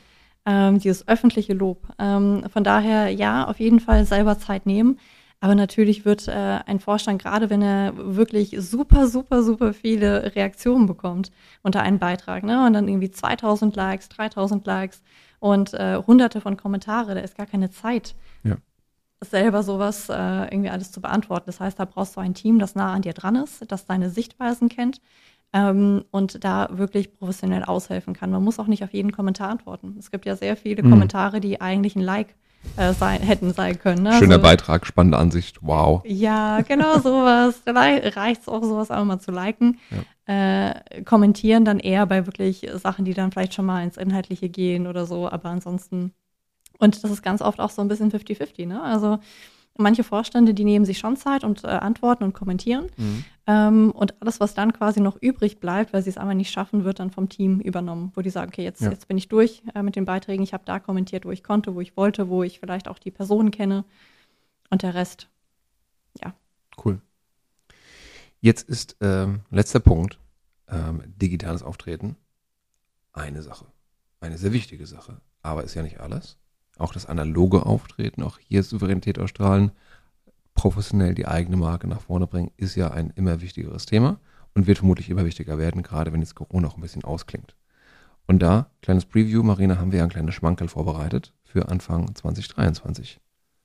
ähm, 0.47 0.79
dieses 0.79 1.07
öffentliche 1.09 1.53
Lob. 1.53 1.83
Ähm, 1.99 2.45
von 2.53 2.63
daher, 2.65 3.09
ja, 3.11 3.47
auf 3.49 3.59
jeden 3.59 3.81
Fall 3.81 4.05
selber 4.07 4.39
Zeit 4.39 4.65
nehmen. 4.67 4.99
Aber 5.41 5.55
natürlich 5.55 6.05
wird 6.05 6.27
äh, 6.27 6.33
ein 6.67 6.81
Vorstand, 6.81 7.23
gerade 7.23 7.49
wenn 7.49 7.63
er 7.63 7.93
wirklich 7.97 8.57
super, 8.59 9.07
super, 9.07 9.43
super 9.45 9.73
viele 9.73 10.35
Reaktionen 10.35 10.87
bekommt 10.87 11.31
unter 11.63 11.81
einen 11.83 12.01
Beitrag, 12.01 12.43
ne, 12.43 12.67
und 12.67 12.73
dann 12.73 12.89
irgendwie 12.89 13.11
2000 13.11 13.77
Likes, 13.77 14.09
3000 14.09 14.67
Likes 14.67 15.03
und 15.39 15.75
äh, 15.75 15.97
hunderte 16.05 16.41
von 16.41 16.57
Kommentare, 16.57 17.15
da 17.15 17.21
ist 17.21 17.37
gar 17.37 17.47
keine 17.47 17.71
Zeit, 17.71 18.17
Ja. 18.43 18.57
selber 19.25 19.63
sowas 19.63 20.09
äh, 20.09 20.15
irgendwie 20.53 20.71
alles 20.71 20.91
zu 20.93 21.01
beantworten. 21.01 21.47
Das 21.47 21.61
heißt, 21.61 21.79
da 21.79 21.85
brauchst 21.85 22.17
du 22.17 22.21
ein 22.21 22.35
Team, 22.35 22.59
das 22.59 22.75
nah 22.75 22.93
an 22.93 23.03
dir 23.03 23.13
dran 23.13 23.37
ist, 23.37 23.65
das 23.71 23.87
deine 23.87 24.11
Sichtweisen 24.11 24.69
kennt 24.69 25.01
ähm, 25.53 26.05
und 26.11 26.45
da 26.45 26.69
wirklich 26.73 27.13
professionell 27.15 27.63
aushelfen 27.65 28.13
kann. 28.15 28.31
Man 28.31 28.43
muss 28.43 28.59
auch 28.59 28.67
nicht 28.67 28.83
auf 28.85 28.93
jeden 28.93 29.13
Kommentar 29.13 29.51
antworten. 29.51 29.97
Es 29.99 30.11
gibt 30.11 30.25
ja 30.27 30.35
sehr 30.37 30.57
viele 30.57 30.83
Mhm. 30.83 30.91
Kommentare, 30.91 31.41
die 31.41 31.61
eigentlich 31.61 31.95
ein 31.97 32.03
Like 32.03 32.35
äh, 32.77 32.93
sein, 32.93 33.21
hätten 33.21 33.53
sein 33.53 33.79
können. 33.79 34.03
Ne? 34.03 34.13
Schöner 34.15 34.35
Also- 34.37 34.43
Beitrag, 34.43 34.87
spannende 34.87 35.19
Ansicht. 35.19 35.59
Wow. 35.63 36.03
ja, 36.07 36.61
genau 36.63 36.99
sowas. 36.99 37.63
Da 37.65 37.73
reicht 37.73 38.43
es 38.43 38.49
auch, 38.49 38.63
sowas 38.63 38.91
auch 38.91 39.05
mal 39.05 39.19
zu 39.21 39.31
liken. 39.31 39.79
Äh, 40.27 41.03
kommentieren 41.05 41.65
dann 41.65 41.79
eher 41.81 42.05
bei 42.07 42.27
wirklich 42.27 42.67
Sachen, 42.75 43.05
die 43.05 43.15
dann 43.15 43.33
vielleicht 43.33 43.55
schon 43.55 43.65
mal 43.67 43.83
ins 43.83 43.97
Inhaltliche 43.97 44.49
gehen 44.49 44.87
oder 44.87 45.07
so, 45.07 45.29
aber 45.31 45.49
ansonsten. 45.49 46.13
Und 46.79 47.03
das 47.03 47.11
ist 47.11 47.23
ganz 47.23 47.41
oft 47.43 47.61
auch 47.61 47.71
so 47.71 47.81
ein 47.83 47.89
bisschen 47.89 48.11
50-50, 48.13 48.67
ne? 48.67 48.83
Also 48.83 49.19
manche 49.79 50.05
Vorstände, 50.05 50.53
die 50.53 50.65
nehmen 50.65 50.85
sich 50.85 50.99
schon 50.99 51.17
Zeit 51.17 51.43
und 51.45 51.65
äh, 51.65 51.69
antworten 51.69 52.25
und 52.25 52.35
kommentieren. 52.35 52.87
Mhm. 52.97 53.25
Ähm, 53.47 53.91
und 53.93 54.21
alles, 54.21 54.41
was 54.41 54.53
dann 54.53 54.73
quasi 54.75 55.01
noch 55.01 55.17
übrig 55.21 55.59
bleibt, 55.61 55.93
weil 55.95 56.03
sie 56.03 56.11
es 56.11 56.19
einmal 56.19 56.35
nicht 56.35 56.51
schaffen, 56.51 56.85
wird 56.85 56.99
dann 57.01 57.11
vom 57.11 57.29
Team 57.31 57.61
übernommen, 57.61 58.13
wo 58.15 58.21
die 58.21 58.31
sagen, 58.31 58.51
okay, 58.53 58.65
jetzt, 58.65 58.83
Ja. 58.83 58.91
jetzt 58.91 59.09
bin 59.09 59.17
ich 59.17 59.29
durch 59.29 59.63
äh, 59.75 59.83
mit 59.83 59.97
den 59.97 60.05
Beiträgen, 60.05 60.43
ich 60.43 60.53
habe 60.53 60.65
da 60.67 60.79
kommentiert, 60.79 61.25
wo 61.25 61.31
ich 61.31 61.43
konnte, 61.43 61.75
wo 61.75 61.81
ich 61.81 61.97
wollte, 61.97 62.29
wo 62.29 62.43
ich 62.43 62.61
vielleicht 62.61 62.89
auch 62.89 62.99
die 62.99 63.11
Personen 63.11 63.51
kenne. 63.51 63.85
Und 64.71 64.83
der 64.83 64.95
Rest, 64.95 65.29
Cool. 66.85 67.01
Jetzt 68.41 68.69
ist 68.69 68.97
ähm, 69.01 69.41
letzter 69.51 69.81
Punkt, 69.81 70.19
ähm, 70.69 71.03
digitales 71.17 71.63
Auftreten. 71.63 72.17
Eine 73.13 73.43
Sache. 73.43 73.67
Eine 74.21 74.39
sehr 74.39 74.53
wichtige 74.53 74.87
Sache. 74.87 75.21
Aber 75.43 75.65
ist 75.65 75.75
ja 75.75 75.83
nicht 75.83 75.99
alles. 75.99 76.39
Auch 76.79 76.93
das 76.93 77.07
analoge 77.07 77.67
Auftreten, 77.67 78.23
auch 78.23 78.39
hier 78.39 78.63
Souveränität 78.63 79.19
ausstrahlen, 79.19 79.73
professionell 80.55 81.15
die 81.15 81.27
eigene 81.27 81.57
Marke 81.57 81.87
nach 81.87 82.01
vorne 82.01 82.27
bringen, 82.27 82.51
ist 82.57 82.75
ja 82.75 82.91
ein 82.91 83.13
immer 83.17 83.41
wichtigeres 83.41 83.87
Thema 83.87 84.19
und 84.55 84.67
wird 84.67 84.79
vermutlich 84.79 85.11
immer 85.11 85.25
wichtiger 85.25 85.59
werden, 85.59 85.83
gerade 85.83 86.13
wenn 86.13 86.21
jetzt 86.21 86.35
Corona 86.35 86.69
auch 86.69 86.77
ein 86.77 86.81
bisschen 86.81 87.05
ausklingt. 87.05 87.55
Und 88.27 88.41
da, 88.41 88.71
kleines 88.83 89.07
Preview, 89.07 89.43
Marina, 89.43 89.79
haben 89.79 89.93
wir 89.93 89.99
ja 89.99 90.05
ein 90.05 90.11
kleines 90.11 90.35
Schmankerl 90.35 90.69
vorbereitet 90.69 91.33
für 91.45 91.69
Anfang 91.69 92.15
2023. 92.15 93.21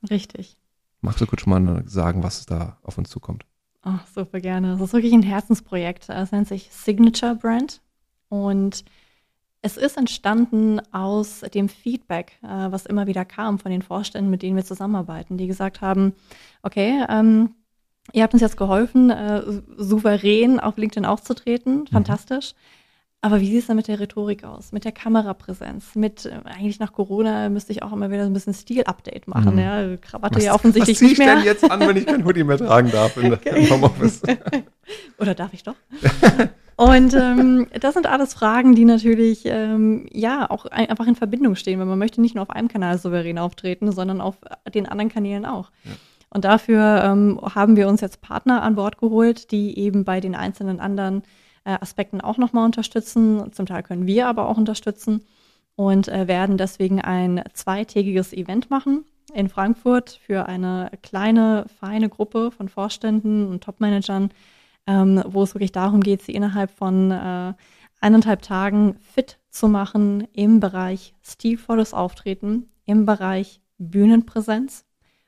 richtig. 0.10 0.58
Magst 1.02 1.20
du 1.20 1.26
kurz 1.26 1.46
mal 1.46 1.84
sagen, 1.86 2.24
was 2.24 2.46
da 2.46 2.78
auf 2.82 2.98
uns 2.98 3.10
zukommt? 3.10 3.46
Oh, 3.86 4.00
super 4.16 4.40
gerne. 4.40 4.72
Das 4.72 4.82
ist 4.82 4.94
wirklich 4.94 5.12
ein 5.12 5.22
Herzensprojekt. 5.22 6.08
Es 6.08 6.32
nennt 6.32 6.48
sich 6.48 6.70
Signature 6.72 7.36
Brand. 7.36 7.82
Und 8.30 8.86
es 9.64 9.78
ist 9.78 9.98
entstanden 9.98 10.82
aus 10.92 11.40
dem 11.54 11.70
Feedback, 11.70 12.34
äh, 12.44 12.48
was 12.48 12.86
immer 12.86 13.08
wieder 13.08 13.24
kam 13.24 13.60
von 13.60 13.72
den 13.72 13.82
Vorständen, 13.82 14.30
mit 14.30 14.42
denen 14.42 14.58
wir 14.58 14.66
zusammenarbeiten, 14.66 15.38
die 15.38 15.48
gesagt 15.48 15.80
haben, 15.80 16.14
okay, 16.64 17.04
ähm, 17.10 17.56
ihr 18.12 18.24
habt 18.24 18.34
uns 18.34 18.42
jetzt 18.42 18.58
geholfen, 18.58 19.10
äh, 19.10 19.42
souverän 19.78 20.60
auf 20.60 20.78
LinkedIn 20.78 21.06
aufzutreten. 21.06 21.88
Fantastisch. 21.88 22.54
Aber 23.22 23.40
wie 23.40 23.46
sieht 23.46 23.62
es 23.62 23.68
denn 23.68 23.78
mit 23.78 23.88
der 23.88 24.02
Rhetorik 24.02 24.44
aus? 24.44 24.74
Mit 24.74 24.84
der 24.84 24.92
Kamerapräsenz? 24.92 25.96
Mit, 25.96 26.26
äh, 26.26 26.42
eigentlich 26.44 26.80
nach 26.80 26.92
Corona 26.92 27.48
müsste 27.48 27.72
ich 27.72 27.84
auch 27.84 27.94
immer 27.94 28.12
wieder 28.12 28.26
so 28.26 28.30
ein 28.30 28.34
bisschen 28.34 28.54
Stil-Update 28.54 29.30
machen. 29.30 29.54
Mhm. 29.54 29.60
Ja, 29.60 29.96
Krawatte 29.96 30.44
ja 30.44 30.54
offensichtlich 30.54 30.98
was 30.98 31.02
nicht 31.04 31.12
ich 31.14 31.18
mehr. 31.20 31.36
denn 31.38 31.46
jetzt 31.46 31.72
an, 31.72 31.80
wenn 31.80 31.96
ich 31.96 32.06
kein 32.06 32.26
Hoodie 32.26 32.44
mehr 32.44 32.58
tragen 32.58 32.92
darf 32.92 33.16
in, 33.16 33.32
im 33.32 33.70
Homeoffice? 33.70 34.24
Oder 35.20 35.36
darf 35.36 35.54
ich 35.54 35.64
doch? 35.64 35.76
Und 36.76 37.14
ähm, 37.14 37.68
das 37.80 37.94
sind 37.94 38.08
alles 38.08 38.34
Fragen, 38.34 38.76
die 38.76 38.86
natürlich 38.86 39.44
ähm, 39.46 40.08
ja 40.12 40.50
auch 40.50 40.66
ein, 40.66 40.90
einfach 40.90 41.08
in 41.08 41.16
Verbindung 41.16 41.56
stehen, 41.56 41.80
weil 41.80 41.86
man 41.86 42.00
möchte 42.00 42.22
nicht 42.22 42.36
nur 42.36 42.42
auf 42.42 42.50
einem 42.50 42.68
Kanal 42.68 42.98
souverän 42.98 43.38
auftreten, 43.38 43.92
sondern 43.92 44.22
auf 44.22 44.38
den 44.74 44.88
anderen 44.88 45.10
Kanälen 45.10 45.46
auch. 45.46 45.72
Ja. 45.84 45.92
Und 46.30 46.46
dafür 46.46 47.04
ähm, 47.04 47.40
haben 47.44 47.76
wir 47.76 47.88
uns 47.88 48.02
jetzt 48.02 48.22
Partner 48.22 48.64
an 48.64 48.76
Bord 48.76 48.98
geholt, 48.98 49.52
die 49.52 49.78
eben 49.78 50.04
bei 50.04 50.20
den 50.20 50.34
einzelnen 50.34 50.80
anderen 50.80 51.22
äh, 51.64 51.78
Aspekten 51.80 52.22
auch 52.22 52.38
nochmal 52.38 52.66
unterstützen. 52.66 53.52
Zum 53.54 53.68
Teil 53.68 53.84
können 53.84 54.08
wir 54.08 54.28
aber 54.28 54.48
auch 54.48 54.58
unterstützen 54.58 55.22
und 55.76 56.08
äh, 56.08 56.28
werden 56.28 56.58
deswegen 56.58 57.02
ein 57.02 57.44
zweitägiges 57.54 58.34
Event 58.34 58.72
machen 58.72 59.06
in 59.34 59.48
Frankfurt 59.48 60.20
für 60.26 60.48
eine 60.48 60.92
kleine, 61.02 61.66
feine 61.80 62.10
Gruppe 62.10 62.52
von 62.52 62.68
Vorständen 62.68 63.48
und 63.48 63.64
Topmanagern, 63.64 64.32
ähm, 64.88 65.24
wo 65.26 65.44
es 65.44 65.54
wirklich 65.54 65.72
darum 65.72 66.02
geht, 66.02 66.22
sie 66.22 66.34
innerhalb 66.34 66.72
von 66.72 67.12
äh, 67.12 67.54
eineinhalb 68.02 68.42
Tagen 68.42 68.98
fit 69.00 69.40
zu 69.50 69.68
machen 69.68 70.28
im 70.34 70.60
Bereich 70.60 71.14
stilvolles 71.22 71.94
Auftreten, 71.94 72.70
im 72.86 73.06
Bereich 73.06 73.62
Bühnenpräsenz 73.78 74.86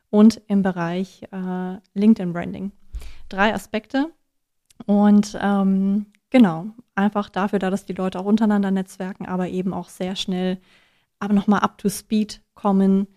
und 0.10 0.42
im 0.48 0.62
Bereich 0.62 1.24
äh, 1.32 1.78
LinkedIn-Branding. 1.94 2.72
Drei 3.30 3.54
Aspekte. 3.54 4.12
Und 4.86 5.38
ähm, 5.42 6.08
genau, 6.30 6.68
einfach 6.96 7.30
dafür, 7.30 7.60
da 7.60 7.70
dass 7.70 7.86
die 7.86 7.94
Leute 7.94 8.20
auch 8.20 8.26
untereinander 8.26 8.72
netzwerken, 8.72 9.26
aber 9.26 9.48
eben 9.48 9.74
auch 9.74 9.90
sehr 9.90 10.16
schnell 10.16 10.60
aber 11.20 11.34
nochmal 11.34 11.62
up 11.62 11.78
to 11.78 11.90
speed 11.90 12.42
kommen, 12.54 13.08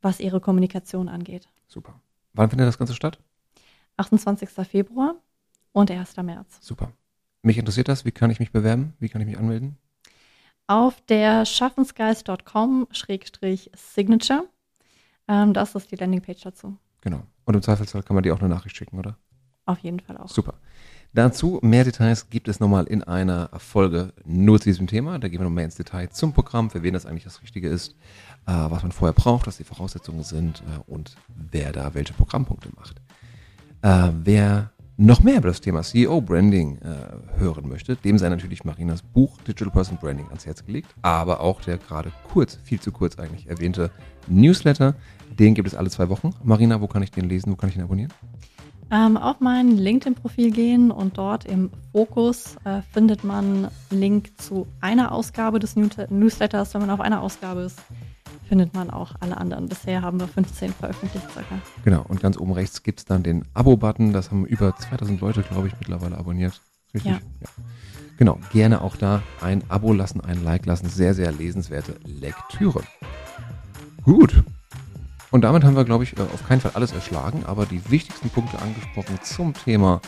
was 0.00 0.20
ihre 0.20 0.40
Kommunikation 0.40 1.08
angeht. 1.08 1.48
Super. 1.68 2.00
Wann 2.32 2.50
findet 2.50 2.66
das 2.66 2.78
Ganze 2.78 2.94
statt? 2.94 3.18
28. 3.98 4.48
Februar 4.66 5.16
und 5.72 5.90
1. 5.90 6.16
März. 6.18 6.58
Super. 6.60 6.92
Mich 7.42 7.58
interessiert 7.58 7.88
das. 7.88 8.04
Wie 8.04 8.12
kann 8.12 8.30
ich 8.30 8.38
mich 8.38 8.52
bewerben? 8.52 8.94
Wie 9.00 9.08
kann 9.08 9.20
ich 9.20 9.26
mich 9.26 9.38
anmelden? 9.38 9.76
Auf 10.66 11.00
der 11.02 11.44
schaffensgeist.com-signature. 11.44 14.44
Ähm, 15.28 15.52
das 15.52 15.74
ist 15.74 15.90
die 15.90 15.96
Landingpage 15.96 16.42
dazu. 16.42 16.78
Genau. 17.00 17.24
Und 17.44 17.54
im 17.54 17.62
Zweifelsfall 17.62 18.04
kann 18.04 18.14
man 18.14 18.22
dir 18.22 18.34
auch 18.34 18.40
eine 18.40 18.48
Nachricht 18.48 18.76
schicken, 18.76 18.98
oder? 18.98 19.16
Auf 19.66 19.78
jeden 19.78 20.00
Fall 20.00 20.16
auch. 20.16 20.28
Super. 20.28 20.54
Dazu 21.14 21.58
mehr 21.62 21.84
Details 21.84 22.30
gibt 22.30 22.48
es 22.48 22.58
nochmal 22.58 22.86
in 22.86 23.02
einer 23.02 23.50
Folge 23.58 24.14
nur 24.24 24.58
zu 24.58 24.70
diesem 24.70 24.86
Thema. 24.86 25.18
Da 25.18 25.28
gehen 25.28 25.40
wir 25.40 25.44
noch 25.44 25.50
mehr 25.50 25.66
ins 25.66 25.74
Detail 25.74 26.08
zum 26.08 26.32
Programm, 26.32 26.70
für 26.70 26.82
wen 26.82 26.94
das 26.94 27.04
eigentlich 27.04 27.24
das 27.24 27.42
Richtige 27.42 27.68
ist, 27.68 27.90
äh, 28.46 28.52
was 28.52 28.82
man 28.82 28.92
vorher 28.92 29.12
braucht, 29.12 29.46
was 29.46 29.58
die 29.58 29.64
Voraussetzungen 29.64 30.22
sind 30.22 30.62
äh, 30.62 30.90
und 30.90 31.16
wer 31.28 31.72
da 31.72 31.92
welche 31.94 32.14
Programmpunkte 32.14 32.70
macht. 32.74 33.02
Äh, 33.82 34.10
wer 34.24 34.72
noch 34.96 35.22
mehr 35.22 35.38
über 35.38 35.48
das 35.48 35.60
Thema 35.60 35.82
CEO-Branding 35.82 36.78
äh, 36.78 37.38
hören 37.38 37.68
möchte, 37.68 37.96
dem 37.96 38.18
sei 38.18 38.28
natürlich 38.28 38.64
Marinas 38.64 39.02
Buch 39.02 39.38
Digital 39.38 39.70
Person 39.70 39.98
Branding 40.00 40.26
ans 40.26 40.46
Herz 40.46 40.64
gelegt, 40.64 40.94
aber 41.02 41.40
auch 41.40 41.60
der 41.62 41.78
gerade 41.78 42.12
kurz, 42.32 42.58
viel 42.62 42.80
zu 42.80 42.92
kurz 42.92 43.18
eigentlich 43.18 43.48
erwähnte 43.48 43.90
Newsletter. 44.28 44.94
Den 45.38 45.54
gibt 45.54 45.68
es 45.68 45.74
alle 45.74 45.90
zwei 45.90 46.08
Wochen. 46.08 46.30
Marina, 46.44 46.80
wo 46.80 46.86
kann 46.86 47.02
ich 47.02 47.10
den 47.10 47.28
lesen? 47.28 47.52
Wo 47.52 47.56
kann 47.56 47.70
ich 47.70 47.76
ihn 47.76 47.82
abonnieren? 47.82 48.12
Ähm, 48.90 49.16
auf 49.16 49.40
mein 49.40 49.78
LinkedIn-Profil 49.78 50.50
gehen 50.50 50.90
und 50.90 51.16
dort 51.16 51.46
im 51.46 51.70
Fokus 51.92 52.56
äh, 52.64 52.82
findet 52.92 53.24
man 53.24 53.68
Link 53.88 54.38
zu 54.38 54.66
einer 54.82 55.12
Ausgabe 55.12 55.58
des 55.58 55.76
New 55.76 55.88
Newsletters. 56.10 56.74
Wenn 56.74 56.82
man 56.82 56.90
auf 56.90 57.00
einer 57.00 57.22
Ausgabe 57.22 57.62
ist, 57.62 57.80
findet 58.52 58.74
man 58.74 58.90
auch 58.90 59.14
alle 59.20 59.38
anderen. 59.38 59.66
Bisher 59.66 60.02
haben 60.02 60.20
wir 60.20 60.28
15 60.28 60.74
veröffentlicht 60.74 61.24
circa. 61.32 61.58
Genau, 61.86 62.04
und 62.06 62.20
ganz 62.20 62.36
oben 62.36 62.52
rechts 62.52 62.82
gibt 62.82 62.98
es 62.98 63.06
dann 63.06 63.22
den 63.22 63.46
Abo-Button. 63.54 64.12
Das 64.12 64.30
haben 64.30 64.44
über 64.44 64.76
2000 64.76 65.22
Leute, 65.22 65.42
glaube 65.42 65.68
ich, 65.68 65.74
mittlerweile 65.80 66.18
abonniert. 66.18 66.60
Richtig? 66.92 67.12
Ja. 67.12 67.18
Genau, 68.18 68.38
gerne 68.52 68.82
auch 68.82 68.96
da 68.96 69.22
ein 69.40 69.62
Abo 69.70 69.94
lassen, 69.94 70.20
ein 70.20 70.44
Like 70.44 70.66
lassen. 70.66 70.90
Sehr, 70.90 71.14
sehr 71.14 71.32
lesenswerte 71.32 71.94
Lektüre. 72.04 72.82
Gut. 74.04 74.44
Und 75.30 75.44
damit 75.44 75.64
haben 75.64 75.74
wir, 75.74 75.86
glaube 75.86 76.04
ich, 76.04 76.18
äh, 76.18 76.20
auf 76.20 76.46
keinen 76.46 76.60
Fall 76.60 76.72
alles 76.74 76.92
erschlagen, 76.92 77.44
aber 77.46 77.64
die 77.64 77.80
wichtigsten 77.90 78.28
Punkte 78.28 78.60
angesprochen 78.60 79.18
zum 79.22 79.54
Thema 79.54 80.02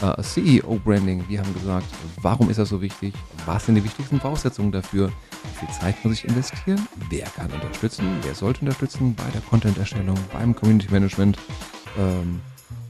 äh, 0.00 0.22
CEO-Branding. 0.22 1.24
Wir 1.28 1.40
haben 1.40 1.52
gesagt, 1.54 1.86
warum 2.20 2.50
ist 2.50 2.58
das 2.58 2.68
so 2.68 2.80
wichtig? 2.80 3.14
Was 3.46 3.66
sind 3.66 3.74
die 3.74 3.84
wichtigsten 3.84 4.20
Voraussetzungen 4.20 4.72
dafür? 4.72 5.08
Wie 5.08 5.66
viel 5.66 5.74
Zeit 5.74 6.04
muss 6.04 6.14
ich 6.14 6.24
investieren? 6.24 6.86
Wer 7.08 7.26
kann 7.26 7.50
unterstützen? 7.50 8.18
Wer 8.22 8.34
sollte 8.34 8.60
unterstützen 8.60 9.14
bei 9.14 9.28
der 9.32 9.40
Content-Erstellung, 9.42 10.18
beim 10.32 10.54
Community-Management? 10.54 11.38
Ähm, 11.98 12.40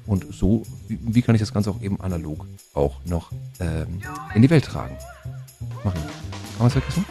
und 0.07 0.27
so, 0.33 0.65
wie, 0.89 0.99
wie 1.03 1.23
kann 1.23 1.35
ich 1.35 1.41
das 1.41 1.53
Ganze 1.53 1.71
auch 1.71 1.81
eben 1.81 2.01
analog 2.01 2.47
auch 2.75 2.97
noch 3.05 3.31
ähm, 3.61 4.01
in 4.35 4.43
die 4.43 4.51
Welt 4.51 4.65
tragen? 4.65 4.97
Machen 5.85 6.01
wir. 6.03 6.11
Haben 6.11 6.59
wir 6.59 6.67
es 6.67 6.73
vergessen? 6.73 7.05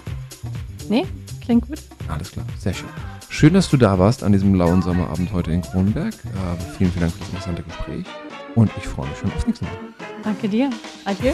Nee, 0.89 1.05
klingt 1.41 1.67
gut. 1.67 1.81
Alles 2.07 2.31
klar, 2.31 2.45
sehr 2.57 2.73
schön. 2.73 2.89
Schön, 3.29 3.53
dass 3.53 3.69
du 3.69 3.77
da 3.77 3.99
warst 3.99 4.23
an 4.23 4.31
diesem 4.31 4.55
lauen 4.55 4.81
Sommerabend 4.81 5.31
heute 5.31 5.51
in 5.51 5.61
Kronenberg. 5.61 6.13
Äh, 6.13 6.77
vielen, 6.77 6.91
vielen 6.91 7.01
Dank 7.01 7.13
für 7.13 7.19
das 7.19 7.29
interessante 7.29 7.63
Gespräch 7.63 8.05
und 8.59 8.71
ich 8.77 8.87
freue 8.87 9.07
mich 9.07 9.17
schon 9.17 9.31
aufs 9.31 9.47
nächste 9.47 9.65
Mal. 9.65 9.73
Danke 10.23 10.49
dir. 10.49 10.69
Adieu. 11.05 11.33